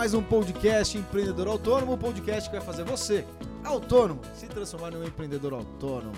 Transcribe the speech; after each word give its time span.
mais 0.00 0.14
um 0.14 0.22
podcast 0.22 0.96
Empreendedor 0.96 1.46
Autônomo, 1.46 1.92
o 1.92 1.98
podcast 1.98 2.48
que 2.48 2.56
vai 2.56 2.64
fazer 2.64 2.84
você, 2.84 3.22
autônomo, 3.62 4.22
se 4.34 4.46
transformar 4.46 4.94
em 4.94 4.96
um 4.96 5.04
empreendedor 5.04 5.52
autônomo. 5.52 6.16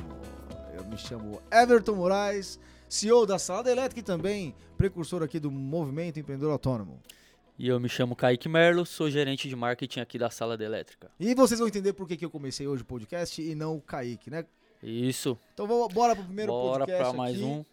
Eu 0.72 0.84
me 0.84 0.96
chamo 0.96 1.42
Everton 1.50 1.96
Moraes, 1.96 2.60
CEO 2.88 3.26
da 3.26 3.40
Salada 3.40 3.72
Elétrica 3.72 3.98
e 3.98 4.04
também 4.04 4.54
precursor 4.78 5.24
aqui 5.24 5.40
do 5.40 5.50
movimento 5.50 6.20
Empreendedor 6.20 6.52
Autônomo. 6.52 7.00
E 7.58 7.66
eu 7.66 7.80
me 7.80 7.88
chamo 7.88 8.14
Kaique 8.14 8.48
Merlo, 8.48 8.86
sou 8.86 9.10
gerente 9.10 9.48
de 9.48 9.56
marketing 9.56 9.98
aqui 9.98 10.16
da 10.16 10.30
Sala 10.30 10.56
da 10.56 10.64
Elétrica. 10.64 11.10
E 11.18 11.34
vocês 11.34 11.58
vão 11.58 11.66
entender 11.66 11.92
por 11.92 12.06
que, 12.06 12.16
que 12.16 12.24
eu 12.24 12.30
comecei 12.30 12.68
hoje 12.68 12.82
o 12.82 12.86
podcast 12.86 13.42
e 13.42 13.52
não 13.52 13.78
o 13.78 13.80
Kaique, 13.80 14.30
né? 14.30 14.44
Isso. 14.80 15.36
Então 15.54 15.66
vamos, 15.66 15.92
bora 15.92 16.14
pro 16.14 16.24
primeiro 16.24 16.52
Bora 16.52 16.86
podcast 16.86 17.10
para 17.10 17.18
mais 17.18 17.34
aqui. 17.34 17.44
um. 17.44 17.64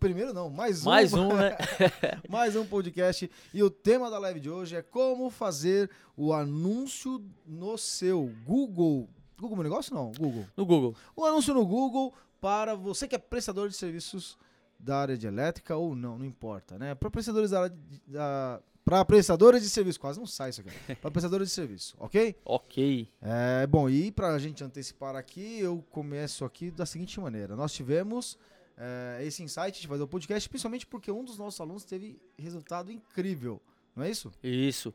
Primeiro 0.00 0.34
não, 0.34 0.50
mais 0.50 0.84
um. 0.84 0.90
Mais 0.90 1.12
um, 1.12 1.28
né? 1.36 1.56
mais 2.28 2.56
um 2.56 2.66
podcast. 2.66 3.30
E 3.54 3.62
o 3.62 3.70
tema 3.70 4.10
da 4.10 4.18
live 4.18 4.40
de 4.40 4.50
hoje 4.50 4.74
é 4.74 4.82
como 4.82 5.30
fazer 5.30 5.88
o 6.16 6.32
anúncio 6.32 7.24
no 7.46 7.78
seu 7.78 8.32
Google. 8.44 9.08
Google 9.38 9.56
Meu 9.56 9.64
Negócio? 9.64 9.94
Não, 9.94 10.10
Google. 10.10 10.44
No 10.56 10.66
Google. 10.66 10.96
O 11.14 11.24
anúncio 11.24 11.54
no 11.54 11.64
Google 11.64 12.12
para 12.40 12.74
você 12.74 13.06
que 13.06 13.14
é 13.14 13.18
prestador 13.18 13.68
de 13.68 13.76
serviços 13.76 14.36
da 14.78 14.98
área 14.98 15.16
de 15.16 15.26
elétrica 15.26 15.76
ou 15.76 15.94
não, 15.94 16.18
não 16.18 16.24
importa, 16.24 16.78
né? 16.78 16.94
Para 16.94 17.10
prestadores 17.10 17.50
da 17.50 17.62
área 17.62 17.70
de, 17.70 18.02
da, 18.06 18.60
para 18.84 19.04
prestadores 19.04 19.62
de 19.62 19.68
serviço, 19.68 20.00
quase 20.00 20.18
não 20.18 20.26
sai 20.26 20.50
isso 20.50 20.60
aqui. 20.60 20.96
Para 20.96 21.10
prestadores 21.10 21.48
de 21.48 21.54
serviço, 21.54 21.96
ok? 22.00 22.36
Ok. 22.44 23.08
É, 23.22 23.66
bom, 23.66 23.88
e 23.88 24.10
para 24.10 24.28
a 24.28 24.38
gente 24.38 24.62
antecipar 24.62 25.16
aqui, 25.16 25.60
eu 25.60 25.84
começo 25.90 26.44
aqui 26.44 26.70
da 26.70 26.84
seguinte 26.84 27.20
maneira. 27.20 27.54
Nós 27.56 27.72
tivemos 27.72 28.36
é, 28.76 29.24
esse 29.24 29.42
insight 29.42 29.80
de 29.80 29.88
fazer 29.88 30.02
o 30.02 30.08
podcast, 30.08 30.48
principalmente 30.48 30.86
porque 30.86 31.10
um 31.10 31.24
dos 31.24 31.38
nossos 31.38 31.60
alunos 31.60 31.84
teve 31.84 32.20
resultado 32.38 32.92
incrível, 32.92 33.60
não 33.94 34.04
é 34.04 34.10
isso? 34.10 34.30
Isso. 34.42 34.94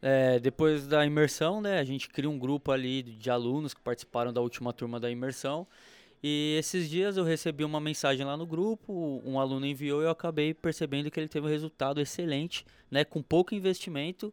É, 0.00 0.38
depois 0.38 0.86
da 0.86 1.04
imersão, 1.04 1.60
né, 1.60 1.78
a 1.78 1.84
gente 1.84 2.08
cria 2.08 2.28
um 2.28 2.38
grupo 2.38 2.70
ali 2.70 3.02
de 3.02 3.30
alunos 3.30 3.74
que 3.74 3.80
participaram 3.80 4.32
da 4.32 4.40
última 4.40 4.72
turma 4.72 5.00
da 5.00 5.10
imersão. 5.10 5.66
E 6.22 6.56
esses 6.58 6.88
dias 6.88 7.16
eu 7.16 7.24
recebi 7.24 7.64
uma 7.64 7.80
mensagem 7.80 8.24
lá 8.24 8.36
no 8.36 8.46
grupo, 8.46 9.22
um 9.24 9.38
aluno 9.38 9.66
enviou 9.66 10.02
e 10.02 10.04
eu 10.04 10.10
acabei 10.10 10.54
percebendo 10.54 11.10
que 11.10 11.18
ele 11.20 11.28
teve 11.28 11.46
um 11.46 11.50
resultado 11.50 12.00
excelente, 12.00 12.64
né, 12.90 13.04
com 13.04 13.22
pouco 13.22 13.54
investimento. 13.54 14.32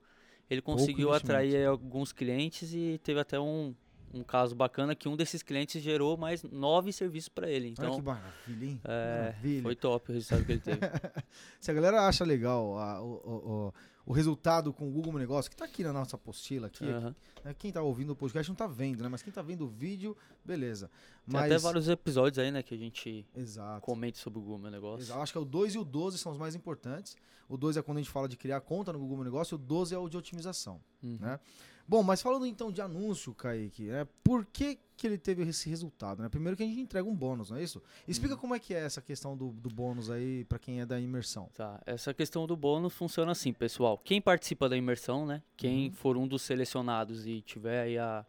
Ele 0.50 0.62
conseguiu 0.62 1.10
investimento. 1.10 1.32
atrair 1.32 1.68
alguns 1.68 2.12
clientes 2.12 2.74
e 2.74 3.00
teve 3.04 3.20
até 3.20 3.40
um, 3.40 3.74
um 4.14 4.24
caso 4.24 4.54
bacana 4.56 4.96
que 4.96 5.10
um 5.10 5.16
desses 5.18 5.42
clientes 5.42 5.82
gerou 5.82 6.16
mais 6.16 6.44
nove 6.44 6.94
serviços 6.94 7.30
para 7.30 7.50
ele. 7.50 7.74
Olha 7.80 7.90
que 7.90 7.96
Então, 7.96 8.02
maravilha, 8.02 8.66
hein? 8.66 8.82
é, 8.84 9.20
Maravilha. 9.22 9.62
foi 9.64 9.76
top 9.76 10.12
o 10.12 10.14
resultado 10.14 10.46
que 10.46 10.52
ele 10.52 10.62
teve. 10.62 10.80
Se 11.60 11.72
a 11.72 11.74
galera 11.74 12.08
acha 12.08 12.24
legal 12.24 12.78
a- 12.78 13.02
o, 13.02 13.12
o- 13.14 13.74
o- 14.06 14.14
resultado 14.14 14.72
com 14.74 14.88
o 14.88 14.92
Google 14.92 15.14
Meu 15.14 15.20
Negócio, 15.20 15.50
que 15.50 15.56
tá 15.58 15.66
aqui 15.66 15.84
na 15.84 15.92
nossa 15.94 16.16
apostila, 16.16 16.68
aqui, 16.68 16.86
Aham. 16.86 17.16
né? 17.44 17.56
quem 17.58 17.72
tá 17.72 17.82
ouvindo 17.82 18.12
o 18.12 18.16
podcast 18.16 18.50
não 18.50 18.56
tá 18.56 18.68
vendo, 18.68 19.02
né? 19.02 19.10
Mas 19.10 19.22
quem 19.24 19.32
tá 19.34 19.42
vendo 19.42 19.66
o 19.66 19.68
vídeo, 19.68 20.16
beleza. 20.46 20.88
Tem 21.26 21.34
Mas, 21.40 21.46
até 21.52 21.58
vários 21.58 21.88
episódios 21.90 22.38
aí, 22.38 22.52
né, 22.52 22.62
que 22.62 22.76
a 22.76 22.78
gente 22.78 23.26
Exato. 23.36 23.82
comenta 23.82 24.18
sobre 24.20 24.40
o 24.40 24.42
Google 24.42 24.60
Meu 24.60 24.70
Negócio. 24.72 25.06
Exato. 25.06 25.22
Acho 25.22 25.32
que 25.32 25.38
é 25.38 25.42
o 25.42 25.46
2 25.46 25.76
e 25.76 25.78
o 25.80 25.84
12 25.86 26.18
são 26.18 26.32
os 26.34 26.38
mais 26.38 26.54
importantes. 26.54 27.16
O 27.50 27.58
2 27.58 27.78
é 27.78 27.82
quando 27.82 27.98
a 27.98 28.02
gente 28.02 28.12
fala 28.12 28.28
de 28.28 28.36
criar 28.38 28.60
conta 28.62 28.92
no 28.94 29.00
Google 29.00 29.18
Meu 29.18 29.24
Negócio, 29.26 29.56
o 29.56 29.58
12 29.58 29.96
é 29.96 29.98
o 29.98 30.08
de 30.10 30.18
otimização. 30.18 30.80
Uhum. 31.02 31.18
né? 31.20 31.40
Bom, 31.88 32.02
mas 32.02 32.22
falando 32.22 32.46
então 32.46 32.72
de 32.72 32.82
anúncio, 32.82 33.34
Kaique, 33.34 33.84
né? 33.88 34.08
por 34.24 34.46
que, 34.46 34.80
que 34.96 35.06
ele 35.06 35.18
teve 35.18 35.44
esse 35.44 35.70
resultado? 35.70 36.24
Né? 36.24 36.30
Primeiro 36.30 36.56
que 36.56 36.64
a 36.64 36.66
gente 36.66 36.80
entrega 36.80 37.08
um 37.08 37.14
bônus, 37.16 37.50
não 37.50 37.58
é 37.58 37.64
isso? 37.64 37.82
Explica 38.08 38.38
como 38.38 38.56
é 38.56 38.60
que 38.60 38.74
é 38.74 38.80
essa 38.86 39.02
questão 39.02 39.36
do, 39.36 39.50
do 39.50 39.70
bônus 39.70 40.10
aí 40.10 40.46
para 40.46 40.58
quem 40.58 40.80
é 40.80 40.86
da 40.86 41.00
imersão. 41.00 41.50
Tá, 41.54 41.82
essa 41.86 42.14
questão 42.14 42.48
do 42.48 42.56
bônus 42.56 42.94
funciona 42.94 43.34
assim, 43.34 43.52
pessoal. 43.52 43.98
Quem 43.98 44.22
participa 44.22 44.70
da 44.70 44.78
imersão, 44.78 45.26
né? 45.26 45.42
Quem 45.58 45.88
Uhum. 45.88 45.94
for 45.94 46.18
um 46.18 46.28
dos 46.28 46.42
selecionados 46.44 47.28
e 47.28 47.42
tiver 47.42 47.82
aí 47.82 47.98
a, 47.98 48.26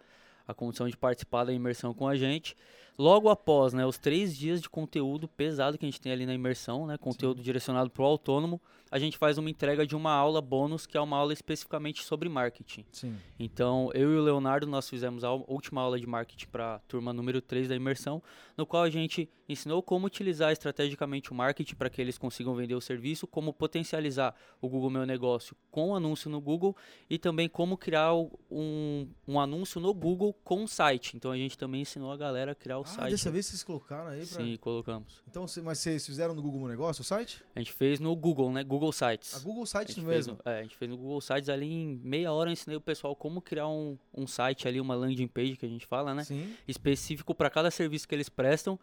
a 0.48 0.53
condição 0.53 0.88
de 0.88 0.97
participar 0.97 1.44
da 1.44 1.53
imersão 1.53 1.94
com 1.94 2.09
a 2.09 2.16
gente, 2.16 2.56
logo 2.99 3.28
após, 3.28 3.72
né, 3.72 3.84
os 3.84 3.99
três 3.99 4.37
dias 4.37 4.60
de 4.60 4.69
conteúdo 4.69 5.28
pesado 5.28 5.77
que 5.77 5.84
a 5.84 5.88
gente 5.88 6.00
tem 6.00 6.12
ali 6.12 6.27
na 6.27 6.34
imersão, 6.34 6.87
né? 6.87 6.97
Conteúdo 6.97 7.43
direcionado 7.43 7.91
para 7.91 8.03
o 8.03 8.06
autônomo, 8.06 8.60
a 8.94 8.99
gente 9.00 9.19
faz 9.19 9.38
uma 9.38 9.50
entrega 9.50 9.84
de 9.84 9.97
uma 9.97 10.12
aula 10.12 10.41
bônus, 10.41 10.87
que 10.87 10.97
é 10.97 11.00
uma 11.00 11.16
aula 11.16 11.32
especificamente 11.32 12.05
sobre 12.05 12.28
marketing. 12.28 12.84
Sim. 12.93 13.16
Então, 13.41 13.91
eu 13.93 14.12
e 14.12 14.16
o 14.16 14.22
Leonardo, 14.22 14.69
nós 14.69 14.88
fizemos 14.88 15.25
a 15.25 15.32
última 15.32 15.81
aula 15.81 15.99
de 15.99 16.06
marketing 16.06 16.47
para 16.47 16.77
a 16.77 16.78
turma 16.78 17.12
número 17.12 17.43
3 17.43 17.66
da 17.66 17.75
imersão, 17.75 18.22
no 18.56 18.65
qual 18.65 18.84
a 18.84 18.91
gente 18.91 19.28
ensinou 19.49 19.82
como 19.82 20.06
utilizar 20.06 20.53
estrategicamente 20.53 21.32
o 21.32 21.34
marketing 21.34 21.75
para 21.75 21.91
que 21.91 22.00
eles 22.00 22.16
consigam 22.16 22.55
vender 22.55 22.76
o 22.76 22.81
serviço, 22.81 23.26
como 23.26 23.53
potencializar 23.53 24.32
o 24.61 24.69
Google 24.69 24.91
Meu 24.91 25.05
Negócio 25.05 25.56
com 25.72 25.97
anúncio 25.97 26.31
no 26.31 26.41
Google 26.41 26.76
e 27.11 27.19
também 27.19 27.49
como 27.49 27.76
criar 27.76 28.15
um, 28.15 29.09
um 29.26 29.41
anúncio 29.41 29.81
no 29.81 29.93
Google 29.93 30.32
com 30.44 30.69
site. 30.69 31.16
Então, 31.16 31.32
a 31.32 31.37
gente 31.37 31.59
também 31.59 31.82
ensinou 31.82 32.12
a 32.12 32.16
galera 32.16 32.53
a 32.53 32.55
criar 32.55 32.78
o 32.78 32.84
Ah, 32.84 32.87
site. 32.87 33.11
dessa 33.11 33.31
vez 33.31 33.47
vocês 33.47 33.62
colocaram 33.65 34.09
aí 34.09 34.27
pra... 34.27 34.41
Sim, 34.43 34.56
colocamos. 34.59 35.22
Então, 35.28 35.47
mas 35.62 35.78
vocês 35.78 36.06
fizeram 36.06 36.34
no 36.34 36.43
Google 36.43 36.61
Meu 36.61 36.69
Negócio 36.69 37.00
o 37.00 37.05
site? 37.05 37.43
A 37.55 37.59
gente 37.59 37.72
fez 37.72 37.99
no 37.99 38.15
Google, 38.15 38.53
né? 38.53 38.62
Google 38.62 38.93
Sites. 38.93 39.34
A 39.34 39.39
Google 39.41 39.65
A 39.65 39.67
Sites 39.67 39.95
fez 39.95 40.06
mesmo. 40.06 40.39
no, 40.45 40.50
é, 40.50 40.61
a 40.61 40.62
gente 40.62 40.77
fez 40.77 40.91
no 40.91 40.97
Google 40.97 41.21
Sites 41.21 41.49
ali 41.49 41.67
em 41.67 41.97
meia 42.03 42.33
hora. 42.33 42.50
Eu 42.50 42.53
ensinei 42.53 42.77
o 42.77 42.81
pessoal 42.81 43.17
como 43.17 43.41
criar 43.41 43.69
um, 43.69 43.99
um 44.12 44.27
site 44.27 44.69
ali, 44.69 44.81
uma 44.81 44.94
landing 44.94 45.28
page 45.28 45.56
que 45.56 45.67
a 45.67 45.69
gente 45.69 45.87
fala, 45.87 46.15
né? 46.15 46.25
Sim. 46.25 46.55
Específico 46.69 47.34
para 47.34 47.50
cada 47.50 47.71
serviço 47.71 48.06
que 48.06 48.15
eles 48.15 48.28
prestam 48.28 48.78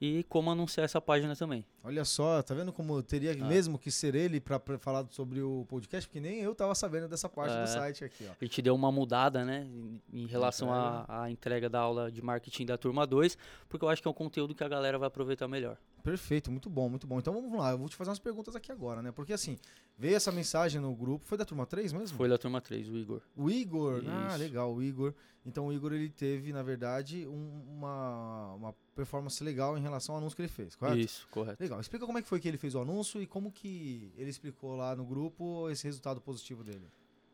e 0.00 0.24
como 0.24 0.50
anunciar 0.50 0.84
essa 0.84 1.00
página 1.00 1.34
também. 1.34 1.64
Olha 1.82 2.04
só, 2.04 2.42
tá 2.42 2.54
vendo 2.54 2.72
como 2.72 3.02
teria 3.02 3.32
Ah. 3.32 3.44
mesmo 3.46 3.78
que 3.78 3.90
ser 3.90 4.14
ele 4.14 4.40
pra 4.40 4.60
falar 4.78 5.06
sobre 5.10 5.40
o 5.40 5.64
podcast? 5.68 6.06
Porque 6.08 6.20
nem 6.20 6.40
eu 6.40 6.54
tava 6.54 6.74
sabendo 6.74 7.08
dessa 7.08 7.28
parte 7.28 7.52
do 7.54 7.60
É. 7.62 7.66
site 7.66 8.04
aqui, 8.04 8.26
ó. 8.28 8.32
A 8.40 8.44
gente 8.44 8.60
deu 8.60 8.74
uma 8.74 8.92
mudada, 8.92 9.44
né? 9.44 9.66
Em, 10.12 10.26
relação 10.26 10.72
à 10.72 11.04
à 11.08 11.30
entrega 11.30 11.68
da 11.68 11.80
aula 11.80 12.10
de 12.12 12.20
marketing 12.22 12.66
da 12.66 12.76
turma 12.76 13.06
2, 13.06 13.38
porque 13.68 13.84
eu 13.84 13.88
acho 13.88 14.02
que 14.02 14.08
é 14.08 14.10
um 14.10 14.14
conteúdo 14.14 14.54
que 14.54 14.62
a 14.64 14.68
galera 14.68 14.98
vai 14.98 15.06
aproveitar 15.08 15.48
melhor. 15.48 15.76
Perfeito, 16.06 16.52
muito 16.52 16.70
bom, 16.70 16.88
muito 16.88 17.04
bom. 17.04 17.18
Então 17.18 17.34
vamos 17.34 17.58
lá, 17.58 17.72
eu 17.72 17.78
vou 17.78 17.88
te 17.88 17.96
fazer 17.96 18.10
umas 18.10 18.20
perguntas 18.20 18.54
aqui 18.54 18.70
agora, 18.70 19.02
né? 19.02 19.10
Porque 19.10 19.32
assim, 19.32 19.58
veio 19.98 20.14
essa 20.14 20.30
mensagem 20.30 20.80
no 20.80 20.94
grupo, 20.94 21.24
foi 21.26 21.36
da 21.36 21.44
turma 21.44 21.66
3 21.66 21.92
mesmo? 21.92 22.16
Foi 22.16 22.28
da 22.28 22.38
turma 22.38 22.60
3, 22.60 22.88
o 22.88 22.96
Igor. 22.96 23.20
O 23.36 23.50
Igor, 23.50 24.04
ah, 24.06 24.28
Isso. 24.28 24.38
legal, 24.38 24.72
o 24.72 24.80
Igor. 24.80 25.12
Então 25.44 25.66
o 25.66 25.72
Igor 25.72 25.92
ele 25.92 26.08
teve, 26.08 26.52
na 26.52 26.62
verdade, 26.62 27.26
um- 27.26 27.60
uma, 27.76 28.54
uma 28.54 28.74
performance 28.94 29.42
legal 29.42 29.76
em 29.76 29.80
relação 29.82 30.14
ao 30.14 30.20
anúncio 30.20 30.36
que 30.36 30.42
ele 30.42 30.48
fez, 30.48 30.76
correto? 30.76 31.00
Isso, 31.00 31.26
correto. 31.28 31.60
Legal. 31.60 31.80
Explica 31.80 32.06
como 32.06 32.18
é 32.18 32.22
que 32.22 32.28
foi 32.28 32.38
que 32.38 32.46
ele 32.46 32.56
fez 32.56 32.76
o 32.76 32.80
anúncio 32.80 33.20
e 33.20 33.26
como 33.26 33.50
que 33.50 34.12
ele 34.16 34.30
explicou 34.30 34.76
lá 34.76 34.94
no 34.94 35.04
grupo 35.04 35.68
esse 35.70 35.82
resultado 35.82 36.20
positivo 36.20 36.62
dele. 36.62 36.86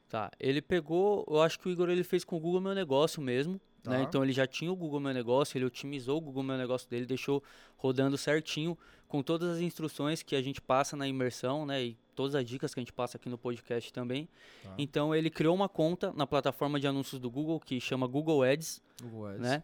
Tá, 0.09 0.31
ele 0.41 0.63
pegou, 0.63 1.27
eu 1.29 1.43
acho 1.43 1.59
que 1.59 1.69
o 1.69 1.71
Igor 1.71 1.91
ele 1.91 2.05
fez 2.05 2.25
com 2.25 2.37
o 2.37 2.41
Google 2.41 2.61
Meu 2.63 2.75
Negócio 2.75 3.21
mesmo, 3.21 3.61
Tá. 3.83 3.91
né? 3.91 4.03
Então 4.03 4.23
ele 4.23 4.33
já 4.33 4.47
tinha 4.47 4.71
o 4.71 4.77
Google 4.77 5.01
Meu 5.01 5.13
Negócio, 5.13 5.59
ele 5.59 5.65
otimizou 5.65 6.19
o 6.19 6.21
Google 6.21 6.43
Meu 6.43 6.57
Negócio 6.57 6.89
dele, 6.89 7.05
deixou 7.07 7.43
rodando 7.77 8.17
certinho 8.17 8.79
com 9.09 9.23
todas 9.23 9.57
as 9.57 9.61
instruções 9.61 10.23
que 10.23 10.35
a 10.37 10.43
gente 10.43 10.61
passa 10.61 10.97
na 10.97 11.07
imersão, 11.07 11.67
né? 11.67 11.83
E 11.83 11.99
todas 12.15 12.35
as 12.35 12.45
dicas 12.45 12.73
que 12.73 12.81
a 12.81 12.83
gente 12.83 12.93
passa 12.93 13.17
aqui 13.17 13.29
no 13.29 13.37
podcast 13.37 13.93
também. 13.93 14.29
Tá. 14.63 14.75
Então 14.79 15.15
ele 15.15 15.29
criou 15.29 15.55
uma 15.55 15.69
conta 15.69 16.13
na 16.13 16.27
plataforma 16.27 16.79
de 16.79 16.87
anúncios 16.87 17.21
do 17.21 17.31
Google 17.31 17.59
que 17.61 17.81
chama 17.81 18.07
Google 18.07 18.43
Ads, 18.43 18.81
Google 19.03 19.27
Ads. 19.27 19.41
né? 19.41 19.63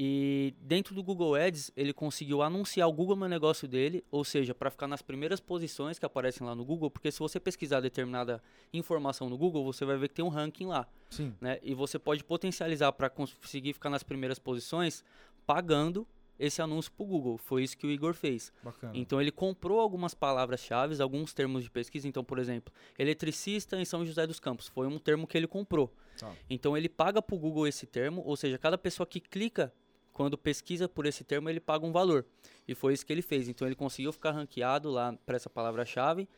E 0.00 0.54
dentro 0.60 0.94
do 0.94 1.02
Google 1.02 1.34
Ads, 1.34 1.72
ele 1.76 1.92
conseguiu 1.92 2.40
anunciar 2.40 2.88
o 2.88 2.92
Google 2.92 3.16
Meu 3.16 3.28
Negócio 3.28 3.66
dele, 3.66 4.04
ou 4.12 4.22
seja, 4.22 4.54
para 4.54 4.70
ficar 4.70 4.86
nas 4.86 5.02
primeiras 5.02 5.40
posições 5.40 5.98
que 5.98 6.06
aparecem 6.06 6.46
lá 6.46 6.54
no 6.54 6.64
Google, 6.64 6.88
porque 6.88 7.10
se 7.10 7.18
você 7.18 7.40
pesquisar 7.40 7.80
determinada 7.80 8.40
informação 8.72 9.28
no 9.28 9.36
Google, 9.36 9.64
você 9.64 9.84
vai 9.84 9.96
ver 9.96 10.06
que 10.06 10.14
tem 10.14 10.24
um 10.24 10.28
ranking 10.28 10.66
lá, 10.66 10.86
Sim. 11.10 11.34
né? 11.40 11.58
E 11.64 11.74
você 11.74 11.98
pode 11.98 12.22
potencializar 12.22 12.92
para 12.92 13.10
conseguir 13.10 13.72
ficar 13.72 13.90
nas 13.90 14.04
primeiras 14.04 14.38
posições 14.38 15.02
pagando 15.44 16.06
esse 16.38 16.62
anúncio 16.62 16.92
para 16.92 17.02
o 17.02 17.06
Google. 17.08 17.36
Foi 17.36 17.64
isso 17.64 17.76
que 17.76 17.84
o 17.84 17.90
Igor 17.90 18.14
fez. 18.14 18.52
Bacana. 18.62 18.92
Então 18.94 19.20
ele 19.20 19.32
comprou 19.32 19.80
algumas 19.80 20.14
palavras-chave, 20.14 21.02
alguns 21.02 21.34
termos 21.34 21.64
de 21.64 21.70
pesquisa. 21.72 22.06
Então, 22.06 22.22
por 22.22 22.38
exemplo, 22.38 22.72
eletricista 22.96 23.76
em 23.76 23.84
São 23.84 24.06
José 24.06 24.28
dos 24.28 24.38
Campos 24.38 24.68
foi 24.68 24.86
um 24.86 24.96
termo 24.96 25.26
que 25.26 25.36
ele 25.36 25.48
comprou. 25.48 25.92
Tá. 26.16 26.32
Então 26.48 26.76
ele 26.76 26.88
paga 26.88 27.20
para 27.20 27.34
o 27.34 27.38
Google 27.38 27.66
esse 27.66 27.84
termo, 27.84 28.22
ou 28.24 28.36
seja, 28.36 28.56
cada 28.58 28.78
pessoa 28.78 29.04
que 29.04 29.18
clica 29.18 29.74
quando 30.18 30.36
pesquisa 30.36 30.88
por 30.88 31.06
esse 31.06 31.22
termo, 31.22 31.48
ele 31.48 31.60
paga 31.60 31.86
um 31.86 31.92
valor. 31.92 32.26
E 32.66 32.74
foi 32.74 32.92
isso 32.92 33.06
que 33.06 33.12
ele 33.12 33.22
fez. 33.22 33.48
Então 33.48 33.66
ele 33.68 33.76
conseguiu 33.76 34.12
ficar 34.12 34.32
ranqueado 34.32 34.90
lá 34.90 35.16
para 35.24 35.36
essa 35.36 35.48
palavra-chave 35.48 36.28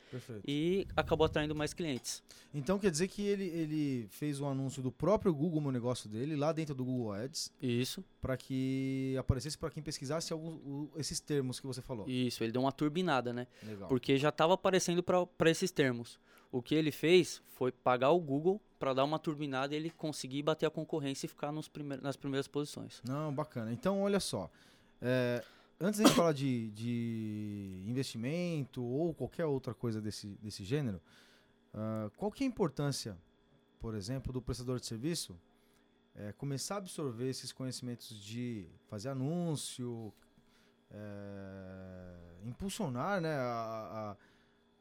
e 0.47 0.87
acabou 0.95 1.25
atraindo 1.25 1.55
mais 1.55 1.73
clientes. 1.73 2.23
Então 2.55 2.79
quer 2.79 2.91
dizer 2.91 3.09
que 3.09 3.23
ele, 3.23 3.45
ele 3.47 4.07
fez 4.11 4.39
um 4.39 4.47
anúncio 4.49 4.83
do 4.83 4.93
próprio 4.93 5.33
Google 5.35 5.61
Meu 5.63 5.73
Negócio 5.73 6.09
dele, 6.11 6.37
lá 6.37 6.53
dentro 6.53 6.75
do 6.75 6.85
Google 6.85 7.13
Ads, 7.13 7.51
Isso, 7.61 8.05
para 8.21 8.37
que 8.37 9.17
aparecesse 9.19 9.57
para 9.57 9.71
quem 9.71 9.83
pesquisasse 9.83 10.33
o- 10.35 10.91
esses 10.97 11.19
termos 11.19 11.59
que 11.59 11.67
você 11.67 11.81
falou. 11.81 12.07
isso. 12.09 12.45
Ele 12.45 12.53
deu 12.53 12.61
uma 12.63 12.73
turbinada, 12.73 13.33
né? 13.33 13.47
Legal. 13.63 13.89
Porque 13.89 14.17
já 14.19 14.29
estava 14.29 14.53
aparecendo 14.55 15.03
para 15.03 15.51
esses 15.51 15.71
termos. 15.71 16.19
O 16.53 16.61
que 16.61 16.75
ele 16.75 16.91
fez 16.91 17.43
foi 17.49 17.71
pagar 17.71 18.11
o 18.11 18.21
Google 18.21 18.61
para 18.79 18.95
dar 18.95 19.05
uma 19.05 19.19
turbinada 19.19 19.75
e 19.75 19.77
ele 19.77 19.91
conseguir 19.91 20.43
bater 20.43 20.67
a 20.67 20.71
concorrência 20.71 21.27
e 21.27 21.29
ficar 21.29 21.53
nos 21.53 21.69
primeir, 21.69 22.01
nas 22.03 22.17
primeiras 22.17 22.49
posições. 22.49 23.01
Não, 23.05 23.33
bacana. 23.33 23.73
Então, 23.73 24.03
olha 24.03 24.19
só. 24.19 24.51
é, 25.01 25.45
antes 25.79 26.01
de 26.01 26.11
falar 26.13 26.33
de, 26.33 26.71
de 26.71 27.85
investimento 27.87 28.83
ou 28.83 29.15
qualquer 29.15 29.47
outra 29.47 29.75
coisa 29.75 30.01
desse, 30.01 30.29
desse 30.43 30.65
gênero, 30.65 31.01
ah, 31.73 32.11
qual 32.17 32.31
que 32.33 32.43
é 32.43 32.47
a 32.47 32.49
importância 32.49 33.17
por 33.81 33.95
exemplo, 33.95 34.33
do 34.33 34.43
prestador 34.43 34.79
de 34.79 34.87
serviço 34.87 35.41
é, 36.15 36.33
começar 36.33 36.75
a 36.75 36.79
absorver 36.79 37.29
esses 37.29 37.51
conhecimentos 37.51 38.23
de 38.23 38.69
fazer 38.89 39.09
anúncio, 39.09 40.13
é, 40.91 40.97
impulsionar 42.45 43.21
né, 43.21 43.35
a, 43.35 44.13
a, 44.13 44.17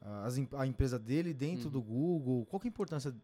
a, 0.01 0.28
a, 0.62 0.68
empresa 0.68 0.98
dele 0.98 1.34
dentro 1.34 1.66
uhum. 1.66 1.72
do 1.72 1.81
Google? 1.81 2.46
Qual 2.46 2.60
que 2.60 2.68
é 2.68 2.69
a 2.69 2.74
importância 2.74 3.16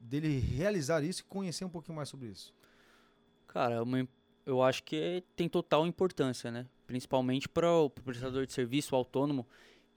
dele 0.00 0.38
realizar 0.38 1.02
isso 1.02 1.20
e 1.20 1.24
conhecer 1.24 1.64
um 1.64 1.68
pouquinho 1.68 1.96
mais 1.96 2.08
sobre 2.08 2.28
isso? 2.28 2.54
Cara, 3.48 3.82
uma, 3.82 4.08
eu 4.46 4.62
acho 4.62 4.82
que 4.82 5.22
tem 5.36 5.48
total 5.48 5.86
importância, 5.86 6.50
né? 6.50 6.66
Principalmente 6.86 7.48
para 7.48 7.70
o 7.70 7.90
prestador 7.90 8.46
de 8.46 8.52
serviço 8.52 8.94
autônomo, 8.94 9.46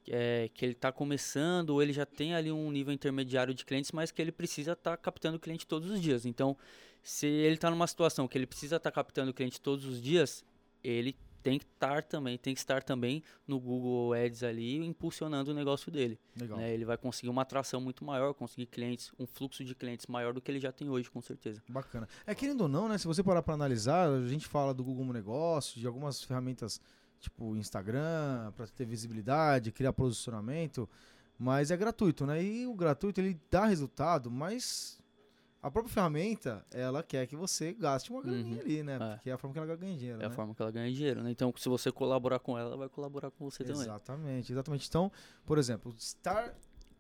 é, 0.08 0.50
que 0.54 0.66
ele 0.66 0.74
está 0.74 0.92
começando, 0.92 1.72
ou 1.72 1.82
ele 1.82 1.94
já 1.94 2.06
tem 2.06 2.36
ali 2.36 2.52
um 2.52 2.72
nível 2.72 2.94
intermediário 2.94 3.54
de 3.54 3.66
clientes, 3.66 3.92
mas 3.92 4.12
que 4.12 4.22
ele 4.22 4.32
precisa 4.32 4.74
estar 4.74 4.92
tá 4.92 4.98
captando 4.98 5.40
cliente 5.40 5.66
todos 5.66 5.90
os 5.90 6.00
dias. 6.00 6.26
Então, 6.26 6.56
se 7.02 7.28
ele 7.28 7.56
está 7.56 7.70
numa 7.70 7.88
situação 7.88 8.28
que 8.28 8.38
ele 8.38 8.46
precisa 8.46 8.78
estar 8.78 8.92
tá 8.92 8.96
captando 8.96 9.34
cliente 9.34 9.60
todos 9.60 9.86
os 9.86 10.02
dias, 10.02 10.44
ele 10.84 11.16
tem 11.46 11.60
que 11.60 11.66
estar 11.66 12.02
também, 12.02 12.40
tem 12.40 12.56
que 12.56 12.60
estar 12.60 12.82
também 12.82 13.22
no 13.48 13.60
Google 13.60 14.14
Ads 14.14 14.42
ali, 14.42 14.84
impulsionando 14.84 15.52
o 15.52 15.54
negócio 15.54 15.92
dele. 15.92 16.18
Né? 16.36 16.74
Ele 16.74 16.84
vai 16.84 16.98
conseguir 16.98 17.30
uma 17.30 17.44
atração 17.44 17.80
muito 17.80 18.04
maior, 18.04 18.34
conseguir 18.34 18.66
clientes, 18.66 19.12
um 19.20 19.28
fluxo 19.28 19.64
de 19.64 19.76
clientes 19.76 20.08
maior 20.08 20.34
do 20.34 20.42
que 20.42 20.50
ele 20.50 20.60
já 20.60 20.72
tem 20.72 20.90
hoje, 20.90 21.08
com 21.12 21.22
certeza. 21.22 21.62
Bacana. 21.70 22.10
É 22.26 22.34
querendo 22.34 22.62
ou 22.62 22.68
não, 22.68 22.90
né? 22.90 22.98
Se 22.98 23.06
você 23.06 23.22
parar 23.22 23.44
para 23.44 23.54
analisar, 23.54 24.10
a 24.10 24.28
gente 24.28 24.48
fala 24.48 24.74
do 24.74 24.84
Google 24.84 25.14
Negócio, 25.14 25.80
de 25.80 25.86
algumas 25.86 26.24
ferramentas 26.24 26.82
tipo 27.20 27.56
Instagram, 27.56 28.52
para 28.56 28.66
ter 28.66 28.88
visibilidade, 28.88 29.72
criar 29.72 29.94
posicionamento, 29.94 30.90
mas 31.38 31.70
é 31.70 31.78
gratuito, 31.78 32.26
né? 32.26 32.44
E 32.44 32.66
o 32.66 32.74
gratuito 32.74 33.22
ele 33.22 33.40
dá 33.52 33.66
resultado, 33.66 34.32
mas 34.32 35.00
a 35.66 35.72
própria 35.72 35.92
ferramenta, 35.92 36.64
ela 36.72 37.02
quer 37.02 37.26
que 37.26 37.36
você 37.36 37.74
gaste 37.74 38.12
uma 38.12 38.22
graninha 38.22 38.58
uhum. 38.58 38.62
ali, 38.62 38.84
né? 38.84 39.00
É. 39.02 39.16
Porque 39.16 39.30
é 39.32 39.34
a 39.34 39.38
forma 39.40 39.52
que 39.52 39.60
ela 39.60 39.76
ganha 39.76 39.98
dinheiro. 39.98 40.20
É 40.20 40.22
né? 40.22 40.28
a 40.28 40.30
forma 40.30 40.54
que 40.54 40.62
ela 40.62 40.70
ganha 40.70 40.94
dinheiro, 40.94 41.24
né? 41.24 41.32
Então, 41.32 41.52
se 41.58 41.68
você 41.68 41.92
colaborar 41.92 42.38
com 42.38 42.56
ela, 42.56 42.70
ela 42.70 42.78
vai 42.78 42.88
colaborar 42.88 43.32
com 43.32 43.50
você 43.50 43.64
exatamente, 43.64 43.88
também. 43.88 43.96
Exatamente, 43.96 44.52
exatamente. 44.52 44.88
Então, 44.88 45.12
por 45.44 45.58
exemplo, 45.58 45.92
estar 45.98 46.54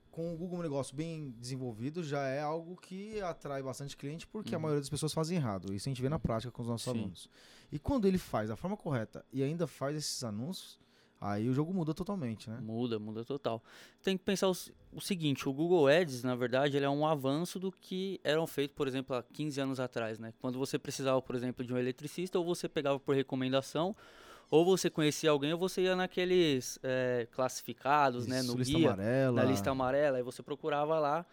com 0.10 0.34
o 0.34 0.36
Google 0.36 0.64
Negócio 0.64 0.96
bem 0.96 1.30
desenvolvido 1.38 2.04
já 2.04 2.24
é 2.24 2.42
algo 2.42 2.76
que 2.76 3.22
atrai 3.22 3.62
bastante 3.62 3.96
cliente, 3.96 4.26
porque 4.26 4.56
uhum. 4.56 4.60
a 4.60 4.62
maioria 4.64 4.82
das 4.82 4.90
pessoas 4.90 5.14
fazem 5.14 5.38
errado. 5.38 5.72
Isso 5.72 5.88
a 5.88 5.92
gente 5.92 6.02
vê 6.02 6.10
na 6.10 6.18
prática 6.18 6.52
com 6.52 6.64
os 6.64 6.68
nossos 6.68 6.92
Sim. 6.92 6.98
alunos. 6.98 7.30
E 7.72 7.78
quando 7.78 8.08
ele 8.08 8.18
faz 8.18 8.50
da 8.50 8.56
forma 8.56 8.76
correta 8.76 9.24
e 9.32 9.44
ainda 9.44 9.68
faz 9.68 9.96
esses 9.96 10.24
anúncios, 10.24 10.80
Aí 11.20 11.48
o 11.50 11.54
jogo 11.54 11.74
muda 11.74 11.94
totalmente, 11.94 12.50
né? 12.50 12.60
Muda, 12.62 13.00
muda 13.00 13.24
total. 13.24 13.64
Tem 14.04 14.18
que 14.18 14.24
pensar 14.24 14.50
o, 14.50 14.56
o, 14.94 15.02
seguinte, 15.02 15.48
o 15.48 15.54
Google 15.54 15.88
Ads, 15.88 16.24
na 16.24 16.36
verdade, 16.36 16.78
ele 16.78 16.86
é 16.86 16.90
um 16.90 17.08
avanço 17.08 17.60
do 17.60 17.72
que 17.72 18.20
eram 18.24 18.46
feitos, 18.46 18.76
por 18.76 18.88
exemplo, 18.88 19.16
há 19.16 19.24
15 19.24 19.62
anos 19.62 19.80
atrás, 19.80 20.20
né? 20.20 20.34
Quando 20.40 20.60
você 20.60 20.78
precisava, 20.78 21.22
por 21.22 21.36
exemplo, 21.36 21.66
de 21.66 21.74
um 21.74 21.78
eletricista, 21.78 22.38
ou 22.38 22.46
você 22.46 22.68
pegava 22.68 23.00
por 23.00 23.16
recomendação, 23.16 23.96
ou 24.52 24.66
você 24.66 24.90
conhecia 24.90 25.30
alguém, 25.30 25.54
ou 25.54 25.60
você 25.60 25.82
ia 25.82 25.96
naqueles 25.96 26.78
é, 26.84 27.28
classificados, 27.32 28.24
Isso, 28.24 28.30
né? 28.30 28.44
No 28.44 28.56
lista 28.56 28.78
guia, 28.78 28.92
amarela. 28.92 29.42
na 29.42 29.50
lista 29.50 29.72
amarela, 29.72 30.18
aí 30.18 30.24
você 30.24 30.44
procurava 30.44 31.00
lá. 31.00 31.26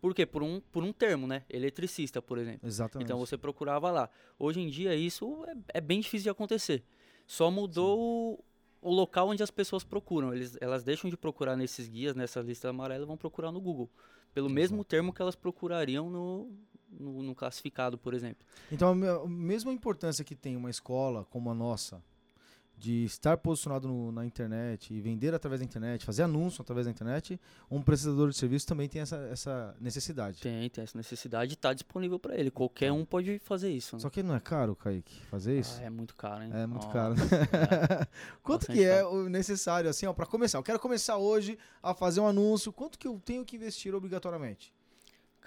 Por 0.00 0.14
quê? 0.14 0.26
Por 0.26 0.42
um, 0.42 0.60
por 0.72 0.82
um 0.82 0.92
termo, 0.92 1.26
né? 1.26 1.44
Eletricista, 1.48 2.20
por 2.20 2.38
exemplo. 2.38 2.66
Exatamente. 2.66 3.06
Então 3.06 3.18
você 3.18 3.36
procurava 3.36 3.90
lá. 3.90 4.08
Hoje 4.38 4.60
em 4.60 4.68
dia 4.68 4.94
isso 4.94 5.44
é, 5.46 5.78
é 5.78 5.80
bem 5.80 6.00
difícil 6.00 6.24
de 6.24 6.30
acontecer. 6.30 6.82
Só 7.26 7.50
mudou 7.50 8.42
o 8.80 8.92
local 8.92 9.28
onde 9.28 9.42
as 9.42 9.50
pessoas 9.50 9.84
procuram. 9.84 10.32
Eles, 10.32 10.56
elas 10.60 10.82
deixam 10.82 11.10
de 11.10 11.16
procurar 11.16 11.56
nesses 11.56 11.88
guias, 11.88 12.14
nessa 12.14 12.40
lista 12.40 12.68
amarela, 12.68 13.04
e 13.04 13.06
vão 13.06 13.16
procurar 13.16 13.52
no 13.52 13.60
Google. 13.60 13.90
Pelo 14.32 14.46
Exato. 14.46 14.54
mesmo 14.54 14.84
termo 14.84 15.12
que 15.12 15.20
elas 15.20 15.34
procurariam 15.34 16.08
no, 16.08 16.52
no, 16.88 17.22
no, 17.22 17.34
classificado, 17.34 17.98
por 17.98 18.14
exemplo. 18.14 18.46
Então, 18.70 18.90
a 18.90 19.28
mesma 19.28 19.72
importância 19.72 20.24
que 20.24 20.34
tem 20.34 20.56
uma 20.56 20.70
escola 20.70 21.24
como 21.24 21.50
a 21.50 21.54
nossa, 21.54 22.02
de 22.80 23.04
estar 23.04 23.36
posicionado 23.36 23.86
no, 23.86 24.10
na 24.10 24.24
internet 24.24 24.94
e 24.94 25.00
vender 25.02 25.34
através 25.34 25.60
da 25.60 25.64
internet, 25.66 26.02
fazer 26.02 26.22
anúncio 26.22 26.62
através 26.62 26.86
da 26.86 26.90
internet, 26.90 27.38
um 27.70 27.82
prestador 27.82 28.30
de 28.30 28.36
serviço 28.36 28.66
também 28.66 28.88
tem 28.88 29.02
essa, 29.02 29.16
essa 29.30 29.76
necessidade. 29.78 30.40
Tem, 30.40 30.68
tem 30.70 30.82
essa 30.82 30.96
necessidade 30.96 31.52
e 31.52 31.54
está 31.54 31.74
disponível 31.74 32.18
para 32.18 32.38
ele. 32.38 32.50
Qualquer 32.50 32.90
um 32.90 33.04
pode 33.04 33.38
fazer 33.40 33.70
isso. 33.70 33.96
Né? 33.96 34.00
Só 34.00 34.08
que 34.08 34.22
não 34.22 34.34
é 34.34 34.40
caro, 34.40 34.74
Kaique, 34.74 35.20
fazer 35.26 35.60
isso? 35.60 35.78
Ah, 35.78 35.84
é 35.84 35.90
muito 35.90 36.16
caro, 36.16 36.42
hein? 36.42 36.50
É 36.54 36.66
muito 36.66 36.86
oh, 36.86 36.90
caro. 36.90 37.14
É. 37.60 38.06
quanto 38.42 38.66
que 38.66 38.82
é 38.82 39.04
o 39.04 39.28
necessário, 39.28 39.88
assim, 39.88 40.10
para 40.12 40.26
começar? 40.26 40.58
Eu 40.58 40.62
quero 40.62 40.78
começar 40.78 41.16
hoje 41.16 41.58
a 41.82 41.94
fazer 41.94 42.20
um 42.20 42.26
anúncio. 42.26 42.72
Quanto 42.72 42.98
que 42.98 43.06
eu 43.06 43.20
tenho 43.20 43.44
que 43.44 43.56
investir 43.56 43.94
obrigatoriamente? 43.94 44.72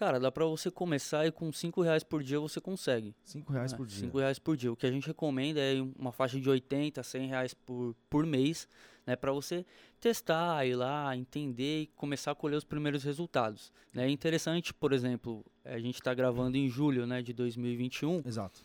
Cara, 0.03 0.19
dá 0.19 0.29
pra 0.29 0.43
você 0.43 0.69
começar 0.69 1.25
e 1.25 1.31
com 1.31 1.49
5 1.49 1.81
reais 1.81 2.03
por 2.03 2.21
dia 2.21 2.37
você 2.37 2.59
consegue. 2.59 3.15
5 3.23 3.53
reais 3.53 3.71
é, 3.71 3.77
por 3.77 3.87
dia? 3.87 3.99
5 3.99 4.17
reais 4.17 4.37
por 4.37 4.57
dia. 4.57 4.69
O 4.69 4.75
que 4.75 4.85
a 4.85 4.91
gente 4.91 5.07
recomenda 5.07 5.61
é 5.61 5.81
uma 5.97 6.11
faixa 6.11 6.37
de 6.37 6.49
80, 6.49 7.01
100 7.01 7.27
reais 7.29 7.53
por, 7.53 7.95
por 8.09 8.25
mês, 8.25 8.67
né? 9.07 9.15
Pra 9.15 9.31
você 9.31 9.65
testar, 10.01 10.67
ir 10.67 10.75
lá, 10.75 11.15
entender 11.15 11.83
e 11.83 11.87
começar 11.95 12.31
a 12.31 12.35
colher 12.35 12.57
os 12.57 12.65
primeiros 12.65 13.01
resultados. 13.05 13.71
Né? 13.93 14.05
É 14.05 14.09
interessante, 14.09 14.73
por 14.73 14.91
exemplo, 14.91 15.45
a 15.63 15.79
gente 15.79 15.95
está 15.95 16.13
gravando 16.13 16.57
em 16.57 16.67
julho 16.67 17.07
né, 17.07 17.21
de 17.21 17.31
2021. 17.31 18.23
Exato. 18.25 18.59